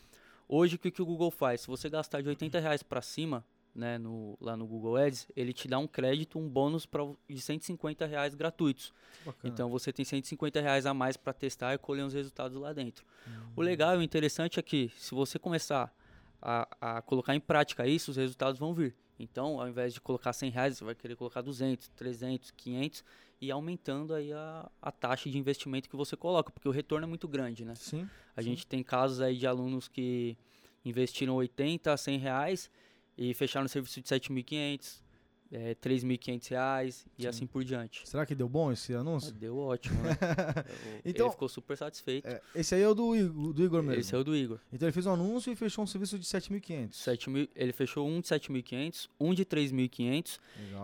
Hoje, 0.49 0.75
o 0.75 0.79
que, 0.81 0.91
que 0.91 1.01
o 1.01 1.07
Google 1.07 1.31
faz? 1.31 1.61
Se 1.61 1.69
você 1.69 1.89
gastar 1.89 2.21
de 2.21 2.29
80 2.29 2.59
reais 2.59 2.83
para 2.83 3.01
cima, 3.01 3.45
né, 3.79 3.97
no, 3.97 4.37
lá 4.41 4.57
no 4.57 4.67
Google 4.67 4.97
Ads, 4.97 5.29
ele 5.37 5.53
te 5.53 5.69
dá 5.69 5.79
um 5.79 5.87
crédito, 5.87 6.39
um 6.39 6.49
bônus 6.49 6.85
pra, 6.85 7.03
de 7.29 7.41
150 7.41 8.05
reais 8.07 8.35
gratuitos. 8.35 8.93
Bacana. 9.25 9.55
Então 9.55 9.71
você 9.71 9.93
tem 9.93 10.05
150 10.05 10.61
reais 10.61 10.85
a 10.85 10.93
mais 10.93 11.17
para 11.17 11.33
testar 11.33 11.75
e 11.75 11.79
colher 11.79 12.05
os 12.05 12.13
resultados 12.13 12.61
lá 12.61 12.73
dentro. 12.73 13.07
Hum. 13.27 13.53
O 13.57 13.63
legal 13.63 13.95
e 13.95 13.99
o 13.99 14.03
interessante 14.03 14.59
é 14.59 14.63
que 14.63 14.91
se 14.97 15.15
você 15.15 15.39
começar 15.39 15.95
a, 16.43 16.97
a 16.99 17.03
colocar 17.03 17.35
em 17.37 17.41
prática 17.41 17.87
isso, 17.87 18.11
os 18.11 18.17
resultados 18.17 18.59
vão 18.59 18.75
vir. 18.75 18.97
Então, 19.19 19.61
ao 19.61 19.69
invés 19.69 19.95
de 19.95 20.01
colocar 20.01 20.33
100 20.33 20.51
reais, 20.51 20.79
você 20.79 20.85
vai 20.85 20.95
querer 20.95 21.17
colocar 21.17 21.41
200, 21.41 21.89
300, 21.91 22.51
500 22.51 23.05
e 23.41 23.51
aumentando 23.51 24.13
aí 24.13 24.33
a, 24.33 24.69
a 24.83 24.91
taxa 24.91 25.31
de 25.31 25.39
investimento 25.39 25.89
que 25.89 25.97
você 25.97 26.17
coloca, 26.17 26.53
porque 26.53 26.69
o 26.69 26.73
retorno 26.73 27.05
é 27.05 27.09
muito 27.09 27.29
grande, 27.29 27.65
né? 27.65 27.75
Sim. 27.77 28.09
A 28.37 28.43
sim. 28.43 28.51
gente 28.51 28.67
tem 28.67 28.83
casos 28.83 29.21
aí 29.21 29.37
de 29.37 29.47
alunos 29.47 29.87
que 29.87 30.37
investiram 30.85 31.35
80 31.35 31.93
a 31.93 31.97
100 31.97 32.19
reais 32.19 32.71
e 33.19 33.35
fecharam 33.35 33.67
o 33.67 33.69
serviço 33.69 34.01
de 34.01 34.07
7.500, 34.07 35.03
é, 35.51 35.75
3.500 35.75 36.51
reais 36.51 37.07
e 37.19 37.23
Sim. 37.23 37.29
assim 37.29 37.47
por 37.47 37.65
diante. 37.65 38.09
Será 38.09 38.25
que 38.25 38.35
deu 38.35 38.49
bom 38.49 38.71
esse 38.71 38.95
anúncio? 38.95 39.33
Deu 39.33 39.59
ótimo, 39.59 40.01
né? 40.03 40.11
então, 41.05 41.27
ele 41.27 41.33
ficou 41.33 41.49
super 41.49 41.77
satisfeito. 41.77 42.29
É, 42.29 42.41
esse 42.55 42.75
aí 42.75 42.83
é 42.83 42.89
o 42.89 42.95
do, 42.95 43.53
do 43.53 43.65
Igor 43.65 43.83
mesmo? 43.83 44.01
Esse 44.01 44.15
é 44.15 44.19
o 44.19 44.23
do 44.23 44.37
Igor. 44.37 44.61
Então 44.73 44.87
ele 44.87 44.93
fez 44.93 45.07
um 45.07 45.15
anúncio 45.15 45.53
e 45.53 45.57
fechou 45.57 45.83
um 45.83 45.87
serviço 45.87 46.19
de 46.19 46.25
7.500. 46.25 47.49
Ele 47.57 47.73
fechou 47.73 48.07
um 48.07 48.21
de 48.21 48.29
7.500, 48.29 49.09
um 49.19 49.35
de 49.35 49.45
3.500 49.45 50.39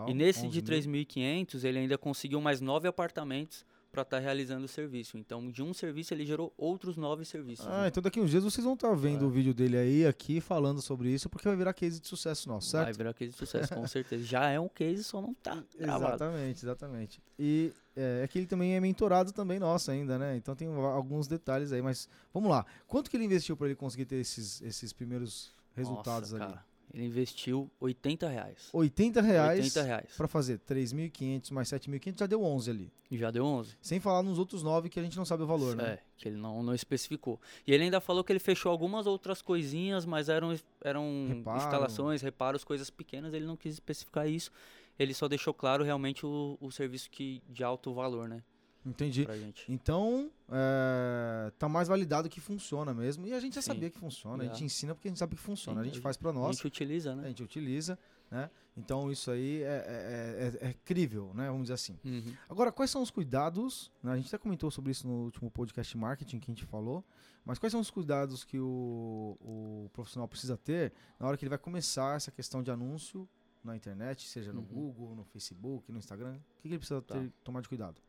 e 0.07 0.13
nesse 0.13 0.47
de 0.49 0.61
3.500 0.61 1.63
ele 1.63 1.79
ainda 1.79 1.97
conseguiu 1.97 2.41
mais 2.41 2.59
nove 2.59 2.87
apartamentos 2.87 3.63
para 3.95 4.01
estar 4.01 4.17
tá 4.17 4.23
realizando 4.23 4.65
o 4.65 4.67
serviço. 4.67 5.17
Então, 5.17 5.49
de 5.49 5.63
um 5.63 5.73
serviço 5.73 6.13
ele 6.13 6.25
gerou 6.25 6.53
outros 6.57 6.97
nove 6.97 7.23
serviços. 7.23 7.65
Ah, 7.65 7.83
né? 7.83 7.87
então 7.87 8.03
daqui 8.03 8.19
uns 8.19 8.29
dias 8.29 8.43
vocês 8.43 8.63
vão 8.63 8.73
estar 8.73 8.89
tá 8.89 8.93
vendo 8.93 9.23
é. 9.23 9.27
o 9.27 9.29
vídeo 9.29 9.53
dele 9.53 9.77
aí, 9.77 10.05
aqui, 10.05 10.41
falando 10.41 10.81
sobre 10.81 11.09
isso, 11.09 11.29
porque 11.29 11.47
vai 11.47 11.55
virar 11.55 11.73
case 11.73 11.99
de 11.99 12.07
sucesso 12.07 12.49
nosso, 12.49 12.69
certo? 12.69 12.85
Vai 12.85 12.93
virar 12.93 13.13
case 13.13 13.31
de 13.31 13.37
sucesso, 13.37 13.73
com 13.73 13.87
certeza. 13.87 14.23
Já 14.23 14.49
é 14.49 14.59
um 14.59 14.67
case, 14.67 15.03
só 15.03 15.21
não 15.21 15.33
tá 15.33 15.63
gravado. 15.79 16.15
Exatamente, 16.15 16.65
exatamente. 16.65 17.23
E 17.39 17.71
é, 17.95 18.21
é, 18.23 18.27
que 18.27 18.37
ele 18.37 18.47
também 18.47 18.75
é 18.75 18.79
mentorado 18.81 19.31
também 19.31 19.57
nosso 19.57 19.89
ainda, 19.89 20.17
né? 20.17 20.35
Então 20.35 20.55
tem 20.55 20.67
alguns 20.67 21.27
detalhes 21.27 21.71
aí, 21.71 21.81
mas 21.81 22.09
vamos 22.33 22.49
lá. 22.49 22.65
Quanto 22.87 23.09
que 23.09 23.15
ele 23.15 23.23
investiu 23.23 23.55
para 23.55 23.67
ele 23.67 23.75
conseguir 23.75 24.05
ter 24.05 24.17
esses, 24.17 24.61
esses 24.61 24.91
primeiros 24.91 25.53
resultados 25.73 26.31
Nossa, 26.33 26.43
ali? 26.43 26.53
Cara. 26.53 26.74
Ele 26.95 27.03
investiu 27.03 27.69
80 27.77 28.25
reais. 28.29 28.69
80 28.71 29.21
reais, 29.21 29.59
80 29.59 29.83
reais. 29.83 30.13
pra 30.15 30.29
fazer 30.29 30.59
3.500 30.59 31.51
mais 31.51 31.67
7.500 31.67 32.19
já 32.19 32.25
deu 32.25 32.41
11 32.41 32.71
ali. 32.71 32.93
Já 33.11 33.31
deu 33.31 33.43
11. 33.45 33.77
Sem 33.81 33.99
falar 33.99 34.23
nos 34.23 34.39
outros 34.39 34.63
9 34.63 34.87
que 34.87 34.97
a 34.97 35.03
gente 35.03 35.17
não 35.17 35.25
sabe 35.25 35.43
o 35.43 35.45
valor, 35.45 35.75
né? 35.75 35.83
É, 35.83 35.99
que 36.15 36.29
ele 36.29 36.37
não, 36.37 36.63
não 36.63 36.73
especificou. 36.73 37.37
E 37.67 37.73
ele 37.73 37.83
ainda 37.83 37.99
falou 37.99 38.23
que 38.23 38.31
ele 38.31 38.39
fechou 38.39 38.71
algumas 38.71 39.05
outras 39.07 39.41
coisinhas, 39.41 40.05
mas 40.05 40.29
eram, 40.29 40.57
eram 40.81 41.27
Reparo. 41.27 41.57
instalações, 41.57 42.21
reparos, 42.21 42.63
coisas 42.63 42.89
pequenas. 42.89 43.33
Ele 43.33 43.45
não 43.45 43.57
quis 43.57 43.73
especificar 43.73 44.29
isso. 44.29 44.49
Ele 44.97 45.13
só 45.13 45.27
deixou 45.27 45.53
claro 45.53 45.83
realmente 45.83 46.25
o, 46.25 46.57
o 46.61 46.71
serviço 46.71 47.09
que, 47.11 47.43
de 47.49 47.61
alto 47.61 47.93
valor, 47.93 48.29
né? 48.29 48.41
Entendi. 48.85 49.27
Então, 49.67 50.29
é, 50.49 51.51
tá 51.57 51.67
mais 51.67 51.87
validado 51.87 52.29
que 52.29 52.39
funciona 52.39 52.93
mesmo. 52.93 53.25
E 53.25 53.33
a 53.33 53.39
gente 53.39 53.55
já 53.55 53.61
Sim. 53.61 53.67
sabia 53.67 53.89
que 53.89 53.97
funciona. 53.97 54.43
Já. 54.43 54.51
A 54.51 54.53
gente 54.53 54.63
ensina 54.63 54.93
porque 54.93 55.07
a 55.07 55.11
gente 55.11 55.17
sabe 55.17 55.35
que 55.35 55.41
funciona. 55.41 55.81
Sim, 55.81 55.89
a 55.89 55.91
gente 55.91 56.01
faz 56.01 56.15
para 56.15 56.31
nós. 56.31 56.49
A 56.49 56.51
gente 56.53 56.67
utiliza, 56.67 57.15
né? 57.15 57.23
A 57.25 57.27
gente 57.29 57.43
utiliza, 57.43 57.97
né? 58.29 58.49
Então, 58.77 59.11
isso 59.11 59.31
aí 59.31 59.63
é, 59.63 60.57
é, 60.61 60.67
é, 60.67 60.69
é 60.69 60.73
crível, 60.85 61.31
né? 61.33 61.47
Vamos 61.47 61.63
dizer 61.63 61.73
assim. 61.73 61.97
Uhum. 62.03 62.33
Agora, 62.47 62.71
quais 62.71 62.91
são 62.91 63.01
os 63.01 63.09
cuidados? 63.09 63.91
Né? 64.03 64.11
A 64.11 64.17
gente 64.17 64.27
até 64.27 64.37
comentou 64.37 64.69
sobre 64.69 64.91
isso 64.91 65.07
no 65.07 65.23
último 65.23 65.49
podcast 65.49 65.97
marketing 65.97 66.39
que 66.39 66.51
a 66.51 66.53
gente 66.53 66.65
falou. 66.65 67.03
Mas 67.43 67.57
quais 67.57 67.71
são 67.71 67.79
os 67.79 67.89
cuidados 67.89 68.43
que 68.43 68.59
o, 68.59 69.37
o 69.39 69.89
profissional 69.93 70.27
precisa 70.27 70.57
ter 70.57 70.91
na 71.19 71.27
hora 71.27 71.37
que 71.37 71.45
ele 71.45 71.49
vai 71.49 71.59
começar 71.59 72.15
essa 72.15 72.31
questão 72.31 72.61
de 72.61 72.71
anúncio 72.71 73.27
na 73.63 73.75
internet, 73.75 74.27
seja 74.27 74.51
no 74.51 74.61
uhum. 74.61 74.65
Google, 74.67 75.15
no 75.15 75.23
Facebook, 75.23 75.91
no 75.91 75.97
Instagram? 75.97 76.33
O 76.33 76.61
que, 76.61 76.61
que 76.63 76.67
ele 76.67 76.77
precisa 76.77 77.01
tá. 77.01 77.15
ter, 77.15 77.31
tomar 77.43 77.61
de 77.61 77.69
cuidado? 77.69 78.01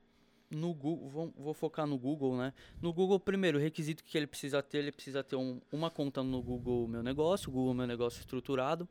No 0.50 0.72
Google, 0.72 1.08
vou, 1.08 1.34
vou, 1.36 1.54
focar 1.54 1.86
no 1.86 1.98
Google, 1.98 2.36
né? 2.36 2.52
No 2.80 2.92
Google, 2.92 3.18
primeiro, 3.18 3.58
o 3.58 3.60
requisito 3.60 4.04
que 4.04 4.16
ele 4.16 4.26
precisa 4.26 4.62
ter, 4.62 4.78
ele 4.78 4.92
precisa 4.92 5.22
ter 5.22 5.36
um, 5.36 5.60
uma 5.72 5.90
conta 5.90 6.22
no 6.22 6.42
Google 6.42 6.86
Meu 6.86 7.02
Negócio, 7.02 7.50
Google 7.50 7.74
Meu 7.74 7.86
Negócio 7.86 8.20
estruturado. 8.20 8.88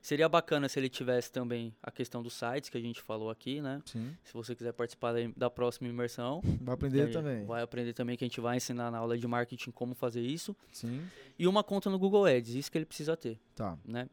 Seria 0.00 0.28
bacana 0.28 0.68
se 0.68 0.80
ele 0.80 0.88
tivesse 0.88 1.30
também 1.30 1.72
a 1.80 1.88
questão 1.88 2.24
dos 2.24 2.34
sites 2.34 2.68
que 2.68 2.76
a 2.76 2.80
gente 2.80 3.00
falou 3.00 3.30
aqui, 3.30 3.60
né? 3.60 3.80
Sim. 3.84 4.16
Se 4.24 4.34
você 4.34 4.52
quiser 4.52 4.72
participar 4.72 5.14
da, 5.36 5.48
próxima 5.48 5.88
imersão. 5.88 6.42
Vai 6.60 6.74
aprender 6.74 7.12
também. 7.12 7.44
Vai 7.44 7.62
aprender 7.62 7.92
também 7.92 8.16
que 8.16 8.24
a 8.24 8.26
gente 8.26 8.40
vai 8.40 8.56
ensinar 8.56 8.90
na 8.90 8.98
aula 8.98 9.16
de 9.16 9.28
marketing 9.28 9.70
como 9.70 9.94
fazer 9.94 10.20
isso. 10.20 10.56
Sim. 10.72 11.06
E 11.38 11.46
uma 11.46 11.62
conta 11.62 11.88
no 11.88 12.00
Google 12.00 12.26
Ads, 12.26 12.52
isso 12.52 12.72
que 12.72 12.78
ele 12.78 12.84
precisa 12.84 13.16
ter. 13.16 13.38
Tá. 13.54 13.78
Né? 13.84 14.08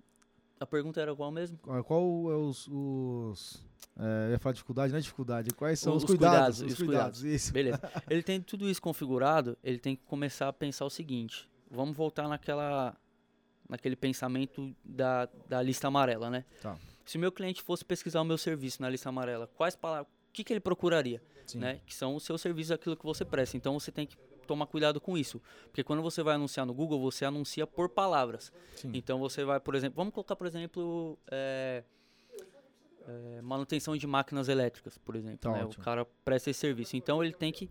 A 0.59 0.65
pergunta 0.65 1.01
era 1.01 1.15
qual 1.15 1.31
mesmo? 1.31 1.57
Qual 1.57 2.31
é 2.31 2.35
os, 2.35 2.67
os 2.67 3.65
é, 3.99 4.27
eu 4.27 4.31
ia 4.31 4.39
falar 4.39 4.53
dificuldade, 4.53 4.93
não 4.93 4.97
é 4.97 5.01
dificuldade. 5.01 5.49
Quais 5.51 5.79
são 5.79 5.93
os, 5.93 6.03
os 6.03 6.07
cuidados? 6.07 6.59
cuidados 6.59 6.61
os, 6.61 6.77
cuidados. 6.77 7.19
cuidados. 7.19 7.23
Isso. 7.23 7.51
Beleza. 7.51 7.91
ele 8.09 8.23
tem 8.23 8.41
tudo 8.41 8.69
isso 8.69 8.81
configurado, 8.81 9.57
ele 9.61 9.77
tem 9.77 9.95
que 9.95 10.03
começar 10.03 10.47
a 10.47 10.53
pensar 10.53 10.85
o 10.85 10.89
seguinte. 10.89 11.49
Vamos 11.69 11.97
voltar 11.97 12.27
naquela, 12.29 12.95
naquele 13.67 13.97
pensamento 13.97 14.73
da, 14.83 15.27
da 15.47 15.61
lista 15.61 15.87
amarela, 15.87 16.29
né? 16.29 16.45
Tá. 16.61 16.77
Se 17.05 17.17
o 17.17 17.19
meu 17.19 17.31
cliente 17.31 17.61
fosse 17.61 17.83
pesquisar 17.83 18.21
o 18.21 18.25
meu 18.25 18.37
serviço 18.37 18.81
na 18.81 18.89
lista 18.89 19.09
amarela, 19.09 19.47
quais 19.47 19.75
palavras, 19.75 20.07
o 20.07 20.31
que, 20.31 20.43
que 20.43 20.53
ele 20.53 20.61
procuraria? 20.61 21.21
Sim. 21.45 21.59
Né? 21.59 21.81
Que 21.85 21.93
são 21.93 22.15
os 22.15 22.23
seus 22.23 22.39
serviços, 22.39 22.71
aquilo 22.71 22.95
que 22.95 23.03
você 23.03 23.25
presta. 23.25 23.57
Então 23.57 23.77
você 23.77 23.91
tem 23.91 24.05
que 24.07 24.15
tomar 24.47 24.67
cuidado 24.67 25.01
com 25.01 25.17
isso. 25.17 25.41
Porque 25.65 25.83
quando 25.83 26.01
você 26.01 26.23
vai 26.23 26.35
anunciar 26.35 26.65
no 26.65 26.73
Google, 26.73 26.99
você 27.01 27.25
anuncia 27.25 27.67
por 27.67 27.89
palavras. 27.89 28.51
Sim. 28.75 28.91
Então 28.93 29.19
você 29.19 29.43
vai, 29.43 29.59
por 29.59 29.75
exemplo, 29.75 29.97
vamos 29.97 30.13
colocar, 30.13 30.35
por 30.35 30.47
exemplo, 30.47 31.17
é, 31.29 31.83
é, 33.07 33.41
manutenção 33.41 33.95
de 33.95 34.05
máquinas 34.05 34.49
elétricas, 34.49 34.97
por 34.97 35.15
exemplo. 35.15 35.39
Tá 35.39 35.51
né? 35.51 35.65
O 35.65 35.69
cara 35.79 36.05
presta 36.23 36.49
esse 36.49 36.59
serviço. 36.59 36.95
Então 36.95 37.23
ele 37.23 37.33
tem 37.33 37.51
que 37.51 37.69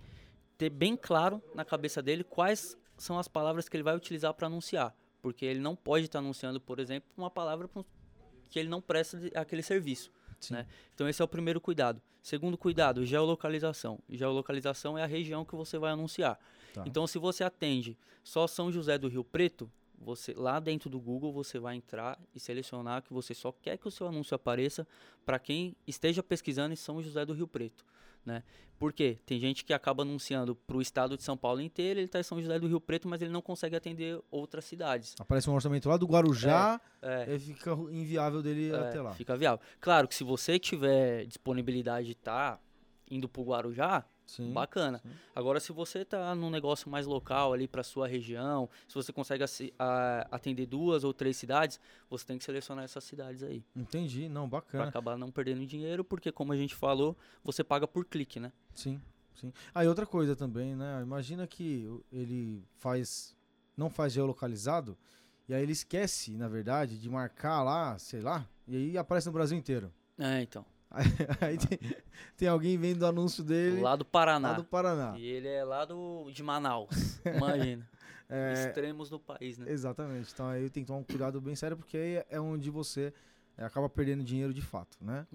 ter 0.57 0.71
bem 0.71 0.97
claro 0.97 1.43
na 1.55 1.65
cabeça 1.65 2.03
dele 2.03 2.25
quais 2.25 2.77
são 2.97 3.19
as 3.19 3.29
palavras 3.29 3.69
que 3.69 3.77
ele 3.77 3.85
vai 3.85 3.97
utilizar 3.97 4.35
para 4.35 4.47
anunciar. 4.47 4.95
Porque 5.23 5.45
ele 5.45 5.61
não 5.61 5.75
pode 5.75 6.07
estar 6.07 6.19
tá 6.19 6.25
anunciando, 6.25 6.61
por 6.61 6.79
exemplo, 6.79 7.09
uma 7.17 7.31
palavra 7.31 7.69
que 8.49 8.59
ele 8.59 8.69
não 8.69 8.81
presta 8.81 9.19
aquele 9.35 9.63
serviço. 9.63 10.11
Né? 10.51 10.67
Então 10.95 11.09
esse 11.09 11.21
é 11.21 11.25
o 11.25 11.29
primeiro 11.29 11.61
cuidado. 11.61 12.01
Segundo 12.23 12.59
cuidado, 12.59 13.05
geolocalização. 13.05 13.99
Geolocalização 14.09 14.99
é 14.99 15.03
a 15.03 15.07
região 15.07 15.45
que 15.45 15.55
você 15.55 15.79
vai 15.79 15.93
anunciar. 15.93 16.39
Tá. 16.75 16.85
Então 16.87 17.07
se 17.07 17.19
você 17.19 17.43
atende 17.43 17.97
só 18.23 18.47
São 18.47 18.71
José 18.71 18.99
do 18.99 19.09
Rio 19.09 19.25
Preto, 19.25 19.71
você 20.01 20.33
lá 20.35 20.61
dentro 20.61 20.89
do 20.89 21.01
Google 21.01 21.33
você 21.33 21.59
vai 21.59 21.77
entrar 21.77 22.19
e 22.35 22.41
selecionar 22.41 23.03
que 23.03 23.13
você 23.13 23.35
só 23.35 23.53
quer 23.53 23.77
que 23.77 23.89
o 23.89 23.91
seu 23.91 24.07
anúncio 24.07 24.35
apareça 24.35 24.87
para 25.25 25.39
quem 25.39 25.77
esteja 25.87 26.23
pesquisando 26.23 26.73
em 26.73 26.77
São 26.77 27.03
José 27.03 27.25
do 27.25 27.33
Rio 27.33 27.49
Preto. 27.49 27.85
Né? 28.25 28.43
Por 28.79 28.93
quê? 28.93 29.19
Tem 29.27 29.41
gente 29.41 29.65
que 29.65 29.73
acaba 29.73 30.03
anunciando 30.03 30.55
para 30.55 30.77
o 30.77 30.83
estado 30.83 31.17
de 31.17 31.23
São 31.23 31.37
Paulo 31.37 31.61
inteiro, 31.61 31.99
ele 31.99 32.07
está 32.07 32.21
em 32.21 32.23
São 32.23 32.41
José 32.41 32.59
do 32.59 32.69
Rio 32.69 32.81
Preto, 32.81 33.09
mas 33.09 33.21
ele 33.21 33.33
não 33.33 33.43
consegue 33.43 33.75
atender 33.75 34.21
outras 34.31 34.65
cidades. 34.67 35.15
Aparece 35.19 35.51
um 35.51 35.55
orçamento 35.55 35.89
lá 35.89 35.97
do 35.97 36.07
Guarujá, 36.07 36.81
é, 37.03 37.35
é. 37.35 37.39
fica 37.39 37.73
inviável 37.91 38.41
dele 38.41 38.71
é, 38.71 38.77
até 38.77 39.01
lá. 39.01 39.13
Fica 39.15 39.37
viável. 39.37 39.65
Claro 39.81 40.07
que 40.07 40.15
se 40.15 40.23
você 40.23 40.59
tiver 40.59 41.27
disponibilidade 41.27 42.07
de 42.07 42.13
estar 42.13 42.57
tá 42.57 42.63
indo 43.11 43.29
para 43.29 43.43
o 43.43 43.45
Guarujá, 43.45 44.05
Sim, 44.29 44.53
Bacana. 44.53 44.99
sim. 44.99 45.09
Agora, 45.35 45.59
se 45.59 45.73
você 45.73 46.01
está 46.01 46.35
num 46.35 46.51
negócio 46.51 46.91
mais 46.91 47.07
local 47.07 47.55
ali 47.55 47.67
para 47.67 47.83
sua 47.83 48.07
região, 48.07 48.69
se 48.87 48.95
você 48.95 49.11
consegue 49.11 49.43
atender 50.31 50.67
duas 50.67 51.03
ou 51.03 51.15
três 51.15 51.35
cidades, 51.39 51.81
você 52.11 52.27
tem 52.27 52.37
que 52.37 52.45
selecionar 52.45 52.85
essas 52.85 53.03
cidades 53.05 53.43
aí. 53.43 53.65
Entendi, 53.75 54.29
não, 54.29 54.47
Para 54.47 54.59
bacana. 54.61 54.85
acabar 54.91 55.17
não 55.17 55.31
perdendo 55.31 55.65
dinheiro, 55.65 56.05
porque 56.05 56.31
como 56.31 56.53
a 56.53 56.57
gente 56.57 56.75
falou, 56.75 57.17
você 57.43 57.65
paga 57.65 57.89
por 57.89 58.05
clique, 58.05 58.39
né? 58.39 58.53
Sim, 58.75 59.01
sim. 59.35 59.51
Ah, 59.75 59.83
e 59.83 59.89
outra 59.89 60.05
coisa 60.05 60.37
também, 60.37 60.77
né? 60.77 61.01
Imagina 61.03 61.47
que 61.47 61.89
ele 62.13 62.63
faz, 62.77 63.35
não 63.75 63.89
faz 63.89 64.13
geolocalizado, 64.13 64.97
e 65.49 65.55
aí 65.55 65.63
ele 65.63 65.73
esquece, 65.73 66.37
na 66.37 66.49
verdade, 66.49 66.99
de 66.99 67.09
marcar 67.09 67.63
lá, 67.63 67.99
sei 67.99 68.21
lá, 68.21 68.47
e 68.67 68.77
aí 68.77 68.99
aparece 68.99 69.27
no 69.27 69.33
Brasil 69.33 69.57
inteiro. 69.57 69.91
É, 70.19 70.43
então. 70.43 70.67
Aí, 70.91 71.05
aí 71.41 71.59
tem, 71.59 71.79
tem 72.37 72.49
alguém 72.49 72.77
vendo 72.79 73.03
o 73.03 73.07
anúncio 73.07 73.45
dele 73.45 73.81
Lá 73.81 73.95
do 73.97 74.05
Paraná. 74.05 74.51
lá 74.51 74.55
do 74.57 74.65
Paraná. 74.65 75.15
E 75.19 75.27
ele 75.27 75.49
é 75.49 75.65
lá 75.65 75.85
do, 75.85 76.31
de 76.31 76.43
Manaus. 76.43 77.21
Imagina. 77.25 77.89
É, 78.31 78.67
Extremos 78.67 79.09
do 79.09 79.19
país, 79.19 79.57
né? 79.57 79.73
exatamente. 79.73 80.31
Então 80.35 80.47
aí 80.49 80.69
tem 80.69 80.83
que 80.83 80.87
tomar 80.87 80.99
um 80.99 81.03
cuidado 81.03 81.41
bem 81.41 81.57
sério, 81.57 81.79
porque 81.79 81.97
aí 81.97 82.23
é 82.29 82.39
onde 82.39 82.69
você 82.69 83.11
é, 83.57 83.65
acaba 83.65 83.89
perdendo 83.89 84.23
dinheiro 84.23 84.53
de 84.53 84.61
fato, 84.61 84.99
né? 85.01 85.27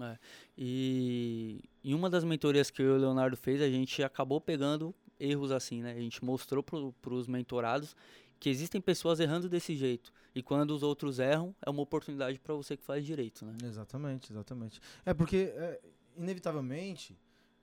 E 0.56 1.60
em 1.82 1.92
uma 1.92 2.08
das 2.08 2.22
mentorias 2.22 2.70
que 2.70 2.80
eu 2.80 2.86
e 2.86 2.90
o 2.90 2.96
Leonardo 3.00 3.36
fez, 3.36 3.60
a 3.60 3.68
gente 3.68 4.00
acabou 4.00 4.40
pegando 4.40 4.94
erros 5.18 5.50
assim, 5.50 5.82
né? 5.82 5.90
A 5.90 5.98
gente 5.98 6.24
mostrou 6.24 6.62
para 6.62 7.12
os 7.12 7.26
mentorados 7.26 7.96
que 8.38 8.48
existem 8.48 8.80
pessoas 8.80 9.18
errando 9.18 9.48
desse 9.48 9.74
jeito. 9.74 10.12
E 10.34 10.42
quando 10.42 10.72
os 10.72 10.82
outros 10.82 11.18
erram, 11.18 11.54
é 11.64 11.70
uma 11.70 11.82
oportunidade 11.82 12.38
para 12.40 12.54
você 12.54 12.76
que 12.76 12.82
faz 12.82 13.04
direito, 13.06 13.44
né? 13.44 13.56
Exatamente, 13.62 14.32
exatamente. 14.32 14.80
É 15.04 15.14
porque, 15.14 15.52
é, 15.54 15.80
inevitavelmente, 16.16 17.16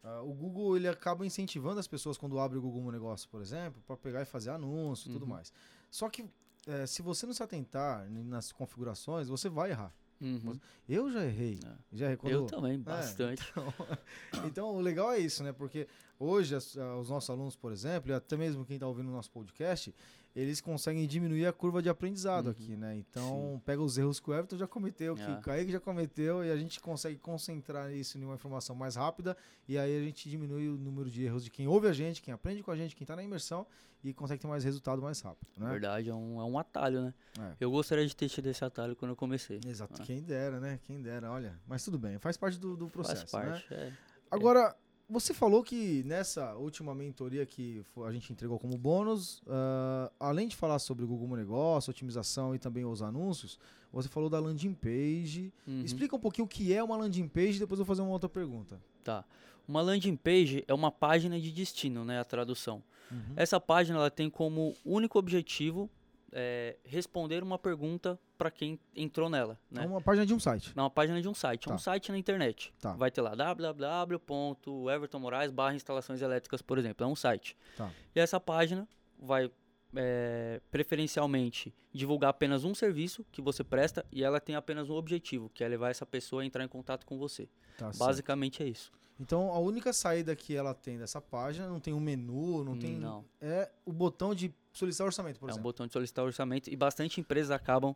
ah, 0.03 0.21
o 0.21 0.33
Google 0.33 0.77
ele 0.77 0.87
acaba 0.87 1.25
incentivando 1.25 1.79
as 1.79 1.87
pessoas 1.87 2.17
quando 2.17 2.39
abre 2.39 2.57
o 2.57 2.61
Google 2.61 2.81
Meu 2.81 2.91
Negócio, 2.91 3.27
por 3.29 3.41
exemplo, 3.41 3.81
para 3.85 3.97
pegar 3.97 4.21
e 4.21 4.25
fazer 4.25 4.49
anúncio 4.51 5.09
e 5.09 5.13
tudo 5.13 5.23
Uhum. 5.23 5.29
mais. 5.29 5.51
Só 5.89 6.09
que 6.09 6.25
é, 6.67 6.85
se 6.85 7.01
você 7.01 7.25
não 7.25 7.33
se 7.33 7.41
atentar 7.43 8.09
nas 8.09 8.51
configurações, 8.51 9.27
você 9.27 9.49
vai 9.49 9.71
errar. 9.71 9.93
Uhum. 10.21 10.53
Eu 10.87 11.11
já 11.11 11.25
errei. 11.25 11.59
É. 11.65 11.75
Já 11.91 12.05
errei 12.05 12.17
quando... 12.17 12.31
Eu 12.33 12.45
também, 12.45 12.79
bastante. 12.79 13.41
Então, 14.45 14.75
o 14.75 14.79
legal 14.79 15.11
é 15.11 15.17
isso, 15.19 15.43
né? 15.43 15.51
Porque 15.51 15.87
hoje 16.19 16.55
as- 16.55 16.77
ah, 16.77 16.97
os 16.97 17.09
nossos 17.09 17.29
alunos, 17.31 17.55
por 17.55 17.71
exemplo, 17.71 18.11
e 18.11 18.13
até 18.13 18.37
mesmo 18.37 18.63
quem 18.63 18.75
está 18.75 18.87
ouvindo 18.87 19.09
o 19.09 19.11
nosso 19.11 19.31
podcast, 19.31 19.93
eles 20.35 20.61
conseguem 20.61 21.05
diminuir 21.07 21.45
a 21.45 21.53
curva 21.53 21.81
de 21.81 21.89
aprendizado 21.89 22.45
Uhum. 22.47 22.51
aqui, 22.51 22.75
né? 22.77 22.95
Então, 22.97 23.61
pega 23.65 23.81
os 23.81 23.97
erros 23.97 24.19
que 24.19 24.29
o 24.29 24.33
Everton 24.33 24.57
já 24.57 24.67
cometeu, 24.67 25.15
que 25.15 25.21
É. 25.21 25.29
o 25.29 25.41
Kaique 25.41 25.71
já 25.71 25.79
cometeu, 25.79 26.43
e 26.43 26.51
a 26.51 26.55
gente 26.57 26.79
consegue 26.79 27.17
concentrar 27.17 27.91
isso 27.93 28.17
em 28.17 28.23
uma 28.23 28.35
informação 28.35 28.75
mais 28.75 28.95
rápida, 28.95 29.35
e 29.67 29.77
aí 29.77 29.97
a 29.97 30.01
gente 30.01 30.29
diminui 30.29 30.69
o 30.69 30.77
número 30.77 31.09
de 31.09 31.23
erros 31.23 31.43
de 31.43 31.51
quem 31.51 31.67
ouve 31.67 31.87
a 31.87 31.93
gente, 31.93 32.21
quem 32.21 32.33
aprende 32.33 32.63
com 32.63 32.71
a 32.71 32.75
gente, 32.75 32.95
quem 32.95 33.03
está 33.03 33.15
na 33.15 33.23
imersão, 33.23 33.65
e 34.03 34.13
consegue 34.13 34.41
ter 34.41 34.47
mais 34.47 34.63
resultado 34.63 34.99
mais 35.01 35.21
rápido, 35.21 35.47
Na 35.57 35.65
né? 35.65 35.71
verdade, 35.73 36.09
é 36.09 36.13
um, 36.13 36.39
é 36.39 36.43
um 36.43 36.57
atalho, 36.57 37.01
né? 37.01 37.13
É. 37.39 37.55
Eu 37.59 37.69
gostaria 37.69 38.05
de 38.07 38.15
ter 38.15 38.27
tido 38.29 38.47
esse 38.47 38.63
atalho 38.65 38.95
quando 38.95 39.11
eu 39.11 39.15
comecei. 39.15 39.59
Exato, 39.67 40.01
Ah. 40.01 40.05
quem 40.05 40.21
dera, 40.23 40.59
né? 40.59 40.79
Quem 40.83 40.99
dera, 41.01 41.29
olha. 41.31 41.59
Mas 41.67 41.83
tudo 41.85 41.99
bem, 41.99 42.17
faz 42.17 42.35
parte 42.35 42.57
do, 42.57 42.75
do 42.75 42.89
processo, 42.89 43.27
Faz 43.27 43.45
né? 43.45 43.51
parte, 43.51 43.73
é. 43.73 43.93
Agora, 44.31 44.75
você 45.11 45.33
falou 45.33 45.61
que 45.61 46.03
nessa 46.05 46.55
última 46.55 46.95
mentoria 46.95 47.45
que 47.45 47.83
a 48.05 48.11
gente 48.13 48.31
entregou 48.31 48.57
como 48.57 48.77
bônus, 48.77 49.43
ah, 49.45 50.09
além 50.17 50.47
de 50.47 50.55
falar 50.55 50.79
sobre 50.79 51.03
o 51.03 51.07
Google 51.07 51.35
Negócio, 51.35 51.91
otimização 51.91 52.55
e 52.55 52.59
também 52.59 52.85
os 52.85 53.01
anúncios, 53.01 53.59
você 53.91 54.07
falou 54.07 54.29
da 54.29 54.39
landing 54.39 54.73
page. 54.73 55.53
Uhum. 55.67 55.83
Explica 55.83 56.15
um 56.15 56.19
pouquinho 56.19 56.45
o 56.45 56.47
que 56.47 56.73
é 56.73 56.81
uma 56.81 56.95
landing 56.95 57.27
page, 57.27 57.59
depois 57.59 57.77
eu 57.77 57.85
vou 57.85 57.93
fazer 57.93 58.01
uma 58.01 58.11
outra 58.11 58.29
pergunta. 58.29 58.81
Tá. 59.03 59.25
Uma 59.67 59.81
landing 59.81 60.15
page 60.15 60.63
é 60.65 60.73
uma 60.73 60.91
página 60.91 61.39
de 61.39 61.51
destino, 61.51 62.05
né? 62.05 62.19
A 62.19 62.23
tradução. 62.23 62.81
Uhum. 63.11 63.33
Essa 63.35 63.59
página 63.59 63.97
ela 63.97 64.09
tem 64.09 64.29
como 64.29 64.73
único 64.85 65.19
objetivo 65.19 65.89
é, 66.31 66.77
responder 66.83 67.43
uma 67.43 67.59
pergunta 67.59 68.19
para 68.37 68.49
quem 68.49 68.79
entrou 68.95 69.29
nela, 69.29 69.59
É 69.71 69.75
né? 69.81 69.85
uma 69.85 70.01
página 70.01 70.25
de 70.25 70.33
um 70.33 70.39
site. 70.39 70.75
Na 70.75 70.89
página 70.89 71.21
de 71.21 71.27
um 71.27 71.33
site, 71.33 71.65
é 71.65 71.69
Tá. 71.69 71.75
um 71.75 71.77
site 71.77 72.11
na 72.11 72.17
internet. 72.17 72.73
Tá. 72.79 72.93
Vai 72.93 73.11
ter 73.11 73.21
lá 73.21 73.35
www.evertonmorais 73.35 75.51
barra 75.51 75.75
instalações 75.75 76.21
elétricas, 76.21 76.61
por 76.61 76.77
exemplo. 76.77 77.03
É 77.05 77.07
um 77.07 77.15
site. 77.15 77.55
Tá. 77.75 77.91
E 78.15 78.19
essa 78.19 78.39
página 78.39 78.87
vai 79.19 79.51
é, 79.95 80.61
preferencialmente 80.71 81.73
divulgar 81.93 82.29
apenas 82.29 82.63
um 82.63 82.73
serviço 82.73 83.25
que 83.31 83.41
você 83.41 83.63
presta 83.63 84.05
e 84.11 84.23
ela 84.23 84.39
tem 84.39 84.55
apenas 84.55 84.89
um 84.89 84.95
objetivo, 84.95 85.49
que 85.49 85.63
é 85.63 85.67
levar 85.67 85.89
essa 85.89 86.05
pessoa 86.05 86.41
a 86.41 86.45
entrar 86.45 86.63
em 86.63 86.67
contato 86.67 87.05
com 87.05 87.17
você. 87.17 87.47
Tá 87.77 87.85
certo. 87.91 87.97
Basicamente 87.99 88.63
é 88.63 88.67
isso. 88.67 88.91
Então, 89.21 89.51
a 89.53 89.59
única 89.59 89.93
saída 89.93 90.35
que 90.35 90.55
ela 90.55 90.73
tem 90.73 90.97
dessa 90.97 91.21
página, 91.21 91.69
não 91.69 91.79
tem 91.79 91.93
um 91.93 91.99
menu, 91.99 92.63
não 92.63 92.75
tem... 92.75 92.97
Não. 92.97 93.23
É 93.39 93.69
o 93.85 93.93
botão 93.93 94.33
de 94.33 94.51
solicitar 94.73 95.05
orçamento, 95.05 95.39
por 95.39 95.45
é 95.45 95.47
um 95.47 95.53
exemplo. 95.53 95.63
botão 95.63 95.85
de 95.85 95.93
solicitar 95.93 96.25
orçamento 96.25 96.71
e 96.71 96.75
bastante 96.75 97.21
empresas 97.21 97.51
acabam 97.51 97.95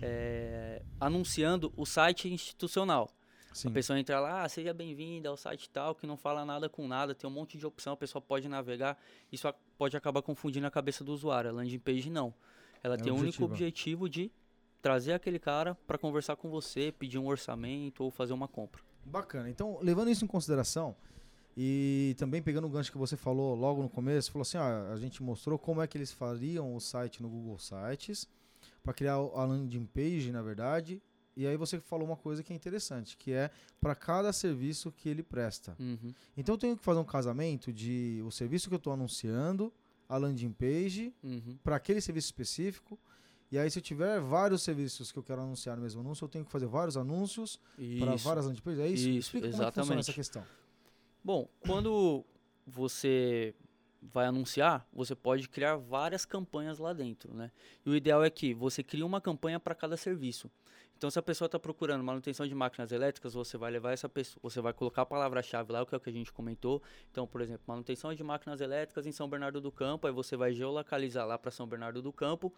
é, 0.00 0.80
anunciando 1.00 1.72
o 1.76 1.84
site 1.84 2.32
institucional. 2.32 3.10
Sim. 3.52 3.68
A 3.68 3.70
pessoa 3.72 3.98
entra 3.98 4.20
lá, 4.20 4.44
ah, 4.44 4.48
seja 4.48 4.72
bem-vinda 4.72 5.28
ao 5.28 5.36
site 5.36 5.68
tal, 5.70 5.92
que 5.92 6.06
não 6.06 6.16
fala 6.16 6.44
nada 6.44 6.68
com 6.68 6.86
nada, 6.86 7.14
tem 7.14 7.28
um 7.28 7.32
monte 7.32 7.58
de 7.58 7.66
opção, 7.66 7.92
a 7.92 7.96
pessoa 7.96 8.22
pode 8.22 8.48
navegar. 8.48 8.96
Isso 9.32 9.52
pode 9.76 9.96
acabar 9.96 10.22
confundindo 10.22 10.66
a 10.66 10.70
cabeça 10.70 11.02
do 11.02 11.12
usuário. 11.12 11.50
A 11.50 11.52
landing 11.52 11.78
page 11.80 12.10
não. 12.10 12.32
Ela 12.82 12.94
É 12.94 12.98
tem 12.98 13.12
o 13.12 13.16
único 13.16 13.44
objetiva. 13.44 13.44
objetivo 13.44 14.08
de 14.08 14.30
trazer 14.80 15.14
aquele 15.14 15.38
cara 15.38 15.74
para 15.86 15.98
conversar 15.98 16.36
com 16.36 16.48
você, 16.48 16.92
pedir 16.92 17.18
um 17.18 17.26
orçamento 17.26 18.04
ou 18.04 18.10
fazer 18.10 18.32
uma 18.32 18.46
compra. 18.46 18.82
Bacana. 19.06 19.48
Então, 19.50 19.78
levando 19.80 20.10
isso 20.10 20.24
em 20.24 20.28
consideração 20.28 20.96
e 21.56 22.14
também 22.18 22.42
pegando 22.42 22.66
o 22.66 22.70
gancho 22.70 22.90
que 22.90 22.98
você 22.98 23.16
falou 23.16 23.54
logo 23.54 23.82
no 23.82 23.88
começo, 23.88 24.32
falou 24.32 24.42
assim, 24.42 24.58
ó, 24.58 24.92
a 24.92 24.96
gente 24.96 25.22
mostrou 25.22 25.58
como 25.58 25.80
é 25.80 25.86
que 25.86 25.96
eles 25.96 26.12
fariam 26.12 26.74
o 26.74 26.80
site 26.80 27.22
no 27.22 27.28
Google 27.28 27.58
Sites 27.58 28.28
para 28.82 28.92
criar 28.92 29.14
a 29.14 29.44
landing 29.44 29.86
page, 29.86 30.30
na 30.32 30.42
verdade, 30.42 31.00
E 31.36 31.48
aí 31.48 31.56
você 31.56 31.80
falou 31.80 32.06
uma 32.06 32.16
coisa 32.16 32.44
que 32.44 32.52
é 32.52 32.56
interessante, 32.56 33.16
que 33.16 33.32
é 33.32 33.50
para 33.80 33.94
cada 33.96 34.32
serviço 34.32 34.92
que 34.92 35.08
ele 35.08 35.20
presta. 35.22 35.74
Uhum. 35.80 36.14
Então 36.36 36.54
eu 36.54 36.58
tenho 36.58 36.76
que 36.76 36.84
fazer 36.84 37.00
um 37.00 37.04
casamento 37.04 37.72
de 37.72 38.22
o 38.24 38.30
serviço 38.30 38.68
que 38.68 38.74
eu 38.74 38.78
estou 38.78 38.92
anunciando, 38.92 39.72
a 40.08 40.16
landing 40.16 40.52
page, 40.52 41.12
Uhum. 41.24 41.58
para 41.64 41.74
aquele 41.76 42.00
serviço 42.00 42.26
específico. 42.26 42.96
E 43.54 43.58
aí, 43.58 43.70
se 43.70 43.78
eu 43.78 43.82
tiver 43.82 44.18
vários 44.18 44.62
serviços 44.62 45.12
que 45.12 45.18
eu 45.20 45.22
quero 45.22 45.40
anunciar 45.40 45.76
no 45.76 45.82
mesmo 45.84 46.00
anúncio, 46.00 46.24
eu 46.24 46.28
tenho 46.28 46.44
que 46.44 46.50
fazer 46.50 46.66
vários 46.66 46.96
anúncios 46.96 47.60
para 48.00 48.16
várias 48.16 48.46
landing 48.46 48.60
pages. 48.60 48.80
É 48.80 48.88
isso? 48.88 49.08
Isso, 49.08 49.18
Explica 49.36 49.46
como 49.46 49.62
é 49.62 49.66
que 49.66 49.78
exatamente. 49.78 50.00
essa 50.00 50.12
questão. 50.12 50.44
Bom, 51.22 51.48
quando 51.60 52.24
você 52.66 53.54
vai 54.02 54.26
anunciar, 54.26 54.84
você 54.92 55.14
pode 55.14 55.48
criar 55.48 55.76
várias 55.76 56.24
campanhas 56.24 56.80
lá 56.80 56.92
dentro, 56.92 57.32
né? 57.32 57.52
E 57.86 57.90
o 57.90 57.94
ideal 57.94 58.24
é 58.24 58.28
que 58.28 58.52
você 58.52 58.82
crie 58.82 59.04
uma 59.04 59.20
campanha 59.20 59.60
para 59.60 59.72
cada 59.72 59.96
serviço. 59.96 60.50
Então, 60.96 61.08
se 61.08 61.18
a 61.18 61.22
pessoa 61.22 61.46
está 61.46 61.58
procurando 61.58 62.02
manutenção 62.02 62.48
de 62.48 62.54
máquinas 62.56 62.90
elétricas, 62.90 63.34
você 63.34 63.56
vai 63.56 63.70
levar 63.70 63.92
essa 63.92 64.08
pessoa, 64.08 64.40
você 64.42 64.60
vai 64.60 64.72
colocar 64.72 65.02
a 65.02 65.06
palavra-chave 65.06 65.72
lá, 65.72 65.86
que 65.86 65.94
é 65.94 65.98
o 65.98 66.00
que 66.00 66.10
a 66.10 66.12
gente 66.12 66.32
comentou. 66.32 66.82
Então, 67.12 67.24
por 67.26 67.40
exemplo, 67.40 67.62
manutenção 67.68 68.12
de 68.14 68.24
máquinas 68.24 68.60
elétricas 68.60 69.06
em 69.06 69.12
São 69.12 69.28
Bernardo 69.28 69.60
do 69.60 69.70
Campo, 69.70 70.08
aí 70.08 70.12
você 70.12 70.36
vai 70.36 70.52
geolocalizar 70.52 71.26
lá 71.26 71.38
para 71.38 71.52
São 71.52 71.66
Bernardo 71.68 72.02
do 72.02 72.12
Campo. 72.12 72.52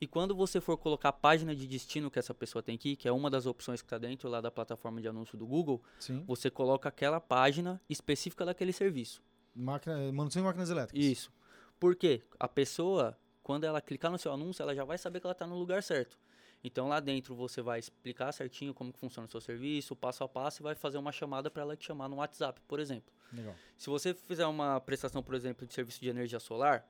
E 0.00 0.06
quando 0.06 0.34
você 0.34 0.60
for 0.60 0.76
colocar 0.76 1.10
a 1.10 1.12
página 1.12 1.54
de 1.54 1.66
destino 1.66 2.10
que 2.10 2.18
essa 2.18 2.34
pessoa 2.34 2.62
tem 2.62 2.78
ir, 2.84 2.96
que 2.96 3.08
é 3.08 3.12
uma 3.12 3.30
das 3.30 3.46
opções 3.46 3.80
que 3.80 3.86
está 3.86 3.98
dentro 3.98 4.28
lá 4.28 4.40
da 4.40 4.50
plataforma 4.50 5.00
de 5.00 5.08
anúncio 5.08 5.38
do 5.38 5.46
Google, 5.46 5.82
Sim. 5.98 6.24
você 6.26 6.50
coloca 6.50 6.88
aquela 6.88 7.20
página 7.20 7.80
específica 7.88 8.44
daquele 8.44 8.72
serviço. 8.72 9.22
Máquina, 9.54 9.96
manutenção 10.12 10.42
de 10.42 10.46
máquinas 10.46 10.70
elétricas. 10.70 11.04
Isso. 11.04 11.32
Por 11.78 11.94
quê? 11.94 12.22
A 12.38 12.48
pessoa, 12.48 13.16
quando 13.42 13.64
ela 13.64 13.80
clicar 13.80 14.10
no 14.10 14.18
seu 14.18 14.32
anúncio, 14.32 14.62
ela 14.62 14.74
já 14.74 14.84
vai 14.84 14.98
saber 14.98 15.20
que 15.20 15.26
ela 15.26 15.32
está 15.32 15.46
no 15.46 15.56
lugar 15.56 15.82
certo. 15.82 16.18
Então 16.62 16.88
lá 16.88 16.98
dentro 16.98 17.34
você 17.34 17.60
vai 17.60 17.78
explicar 17.78 18.32
certinho 18.32 18.72
como 18.72 18.90
que 18.90 18.98
funciona 18.98 19.28
o 19.28 19.30
seu 19.30 19.40
serviço, 19.40 19.94
passo 19.94 20.24
a 20.24 20.28
passo, 20.28 20.62
e 20.62 20.64
vai 20.64 20.74
fazer 20.74 20.96
uma 20.96 21.12
chamada 21.12 21.50
para 21.50 21.62
ela 21.62 21.76
te 21.76 21.84
chamar 21.84 22.08
no 22.08 22.16
WhatsApp, 22.16 22.58
por 22.66 22.80
exemplo. 22.80 23.12
Legal. 23.32 23.54
Se 23.76 23.90
você 23.90 24.14
fizer 24.14 24.46
uma 24.46 24.80
prestação, 24.80 25.22
por 25.22 25.34
exemplo, 25.34 25.66
de 25.66 25.74
serviço 25.74 26.00
de 26.00 26.08
energia 26.08 26.40
solar, 26.40 26.88